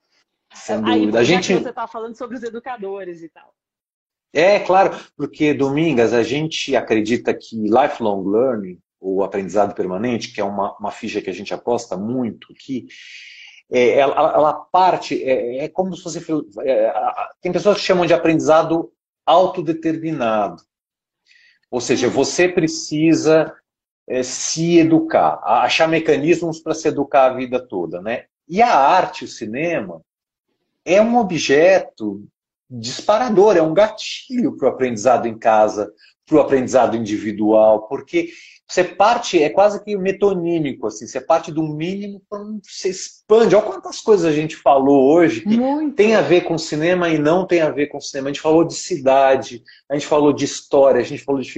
[0.54, 1.20] Sem Aí, dúvida.
[1.20, 1.54] A gente...
[1.54, 3.54] você está falando sobre os educadores e tal.
[4.32, 10.43] É, claro, porque, Domingas, a gente acredita que lifelong learning o aprendizado permanente, que é
[10.43, 12.88] uma, uma ficha que a gente aposta muito aqui,
[13.70, 16.26] é, ela, ela, parte, é, é, como se fosse.
[16.62, 16.93] É,
[17.41, 18.91] tem pessoas que chamam de aprendizado
[19.26, 20.64] autodeterminado.
[21.70, 23.54] Ou seja, você precisa
[24.08, 28.01] é, se educar, achar mecanismos para se educar a vida toda.
[28.01, 28.26] Né?
[28.47, 30.01] E a arte, o cinema,
[30.86, 32.26] é um objeto
[32.70, 35.91] disparador, é um gatilho para o aprendizado em casa,
[36.26, 38.30] para o aprendizado individual, porque
[38.68, 42.91] você parte, é quase que metonímico, assim, você parte do mínimo para você
[43.34, 43.56] expande.
[43.56, 45.96] Olha quantas coisas a gente falou hoje que Muito.
[45.96, 48.30] tem a ver com cinema e não tem a ver com cinema.
[48.30, 51.52] A gente falou de cidade, a gente falou de história, a gente falou de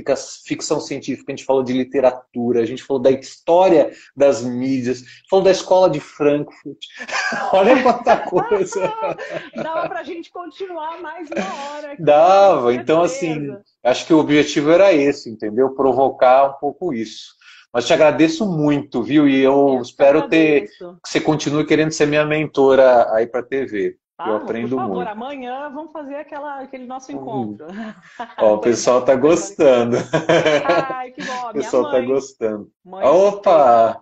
[0.45, 5.43] ficção científica, a gente falou de literatura, a gente falou da história das mídias, falou
[5.43, 6.78] da escola de Frankfurt.
[7.53, 8.93] Olha quanta coisa.
[9.55, 11.91] Dava para a gente continuar mais uma hora.
[11.93, 15.71] Aqui, Dava, então assim, acho que o objetivo era esse, entendeu?
[15.71, 17.34] Provocar um pouco isso.
[17.76, 19.28] Mas te agradeço muito, viu?
[19.28, 23.43] E eu, eu espero ter que você continue querendo ser minha mentora aí para a
[23.43, 23.97] TV.
[24.26, 25.09] Eu aprendo por favor, muito.
[25.09, 27.67] amanhã vamos fazer aquela, aquele nosso encontro.
[28.39, 29.97] Ó, o pessoal tá gostando.
[30.89, 31.49] Ai, que bom.
[31.49, 32.71] O pessoal tá gostando.
[32.82, 33.99] Mãe Opa!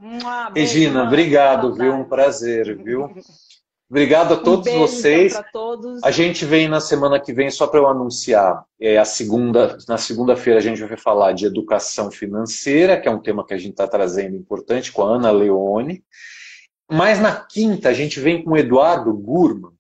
[0.56, 1.96] Regina, obrigado, viu?
[1.96, 3.10] Um prazer, viu?
[3.94, 5.40] Obrigado a todos um vocês.
[5.52, 6.04] Todos.
[6.04, 10.00] A gente vem na semana que vem, só para eu anunciar, é a segunda, na
[10.00, 13.74] segunda-feira a gente vai falar de educação financeira, que é um tema que a gente
[13.74, 16.04] está trazendo importante, com a Ana Leone.
[16.92, 19.74] Mas na quinta a gente vem com o Eduardo Gurman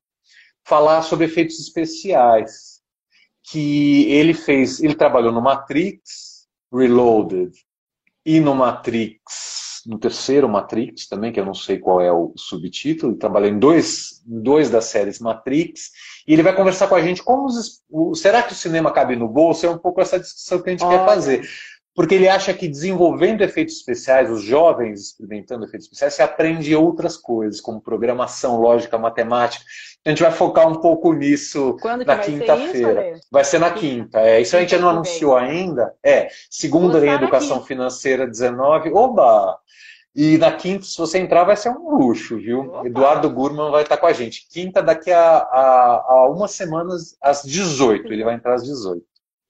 [0.64, 2.84] falar sobre efeitos especiais.
[3.41, 7.51] Que ele fez, ele trabalhou no Matrix Reloaded
[8.24, 13.16] e no Matrix no terceiro Matrix também, que eu não sei qual é o subtítulo,
[13.16, 15.92] trabalhei em dois, dois das séries Matrix,
[16.28, 19.16] e ele vai conversar com a gente como os, o, será que o cinema cabe
[19.16, 19.66] no bolso?
[19.66, 21.00] É um pouco essa discussão que a gente Olha.
[21.00, 21.50] quer fazer.
[21.96, 27.16] Porque ele acha que desenvolvendo efeitos especiais, os jovens experimentando efeitos especiais, se aprende outras
[27.16, 29.64] coisas, como programação, lógica, matemática.
[30.04, 33.14] A gente vai focar um pouco nisso Quando na quinta-feira.
[33.32, 34.20] Vai ser na quinta.
[34.20, 35.94] É, isso a gente não anunciou ainda.
[36.04, 37.64] É, segunda em Educação.
[37.64, 38.91] Financeira 19.
[38.91, 39.58] Oba!
[40.16, 42.62] E na quinta, se você entrar, vai ser um luxo, viu?
[42.62, 42.88] Opa.
[42.88, 44.48] Eduardo Gurman vai estar com a gente.
[44.48, 48.12] Quinta, daqui a, a, a umas semanas, às 18.
[48.12, 49.04] Ele vai entrar às 18.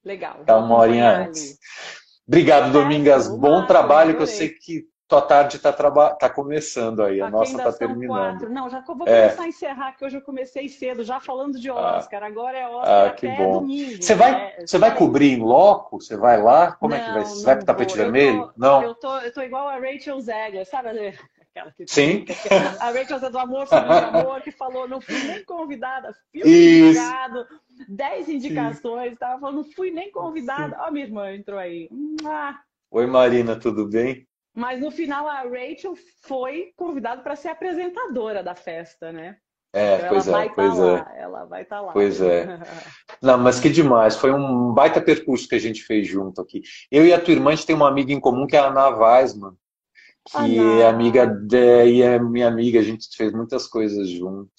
[0.06, 0.40] Legal.
[0.46, 1.58] Tá uma horinha antes.
[2.28, 3.28] Obrigado, Domingas.
[3.28, 7.72] Bom trabalho, que eu sei que tua tarde está tá começando aí, a nossa está
[7.72, 8.08] terminando.
[8.08, 8.50] Quatro.
[8.50, 9.28] Não, já vou é.
[9.28, 11.98] começar a encerrar, que hoje eu comecei cedo, já falando de ah.
[11.98, 12.24] Oscar.
[12.24, 12.28] Ah.
[12.28, 13.60] Agora é Oscar ah, que até bom.
[13.60, 14.02] domingo.
[14.02, 14.54] Você vai, né?
[14.66, 16.02] você vai cobrir em loco?
[16.02, 16.72] Você vai lá?
[16.72, 17.26] Como não, é que vai?
[17.26, 18.48] Você vai pro tapete vermelho?
[18.48, 18.82] Tô, não.
[18.82, 20.90] Eu tô, eu tô igual a Rachel Zegler, sabe?
[21.56, 22.26] Aquela que Sim.
[22.80, 27.46] a Rachel do Amor sobre o Amor, que falou, não fui nem convidada, filme indicado,
[27.88, 30.78] 10 indicações, tava falando, não fui nem convidada.
[30.82, 31.90] Ó, minha irmã entrou aí.
[32.92, 34.28] Oi, Marina, tudo bem?
[34.56, 39.38] Mas no final a Rachel foi convidada para ser apresentadora da festa, né?
[39.76, 41.22] É, então, pois é, pois tá é.
[41.24, 41.94] Ela vai estar tá lá.
[41.94, 42.60] Pois é.
[43.20, 44.16] Não, mas que demais.
[44.16, 46.62] Foi um baita percurso que a gente fez junto aqui.
[46.92, 48.68] Eu e a tua irmã, a gente tem uma amiga em comum que é a
[48.68, 49.54] Ana Weisman,
[50.30, 52.80] que é amiga de, e é minha amiga.
[52.80, 54.54] A gente fez muitas coisas juntos.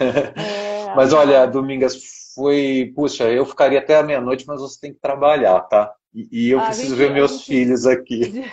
[0.00, 2.92] É, mas olha, Domingas, foi...
[2.94, 5.92] Puxa, eu ficaria até a meia-noite, mas você tem que trabalhar, tá?
[6.14, 7.46] E, e eu a preciso gente, ver meus gente...
[7.46, 8.44] filhos aqui.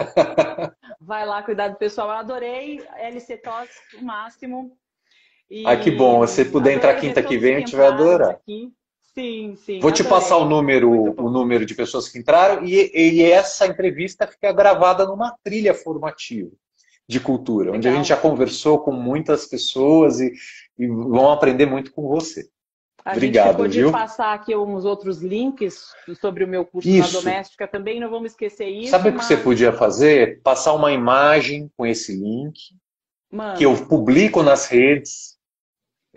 [0.99, 2.09] Vai lá cuidar do pessoal.
[2.09, 4.77] Eu adorei LC Tos o máximo.
[5.49, 5.65] E...
[5.65, 6.25] Ah, que bom.
[6.25, 8.31] Se puder entrar quinta que vem, a gente vai adorar.
[8.31, 8.71] Aqui.
[9.13, 9.79] Sim, sim.
[9.79, 10.19] Vou te adorei.
[10.19, 15.05] passar o número, o número de pessoas que entraram e, e, essa entrevista fica gravada
[15.05, 16.51] numa trilha formativa
[17.07, 17.77] de cultura, Legal.
[17.77, 20.33] onde a gente já conversou com muitas pessoas e,
[20.77, 22.49] e vão aprender muito com você.
[23.03, 23.91] A Obrigado, gente viu?
[23.91, 27.13] passar aqui uns outros links sobre o meu curso isso.
[27.13, 28.89] na doméstica também, não vamos esquecer isso.
[28.89, 29.21] Sabe o mas...
[29.21, 30.41] que você podia fazer?
[30.41, 32.59] Passar uma imagem com esse link,
[33.31, 33.57] Mano.
[33.57, 35.35] que eu publico nas redes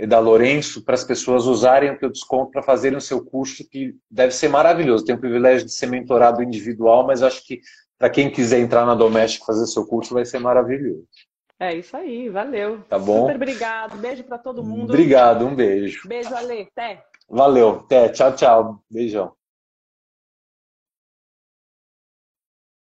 [0.07, 3.95] da Lourenço para as pessoas usarem o teu desconto para fazerem o seu curso, que
[4.11, 5.05] deve ser maravilhoso.
[5.05, 7.61] Tenho o privilégio de ser mentorado individual, mas acho que
[7.99, 11.05] para quem quiser entrar na doméstica e fazer seu curso vai ser maravilhoso.
[11.61, 12.81] É isso aí, valeu.
[12.89, 13.23] Tá bom?
[13.23, 13.97] Super obrigado.
[13.99, 14.91] Beijo para todo mundo.
[14.91, 16.07] Obrigado, um beijo.
[16.07, 16.69] Beijo, Ale.
[16.71, 17.03] Até.
[17.29, 18.09] Valeu, até.
[18.09, 18.83] Tchau, tchau.
[18.89, 19.38] Beijão.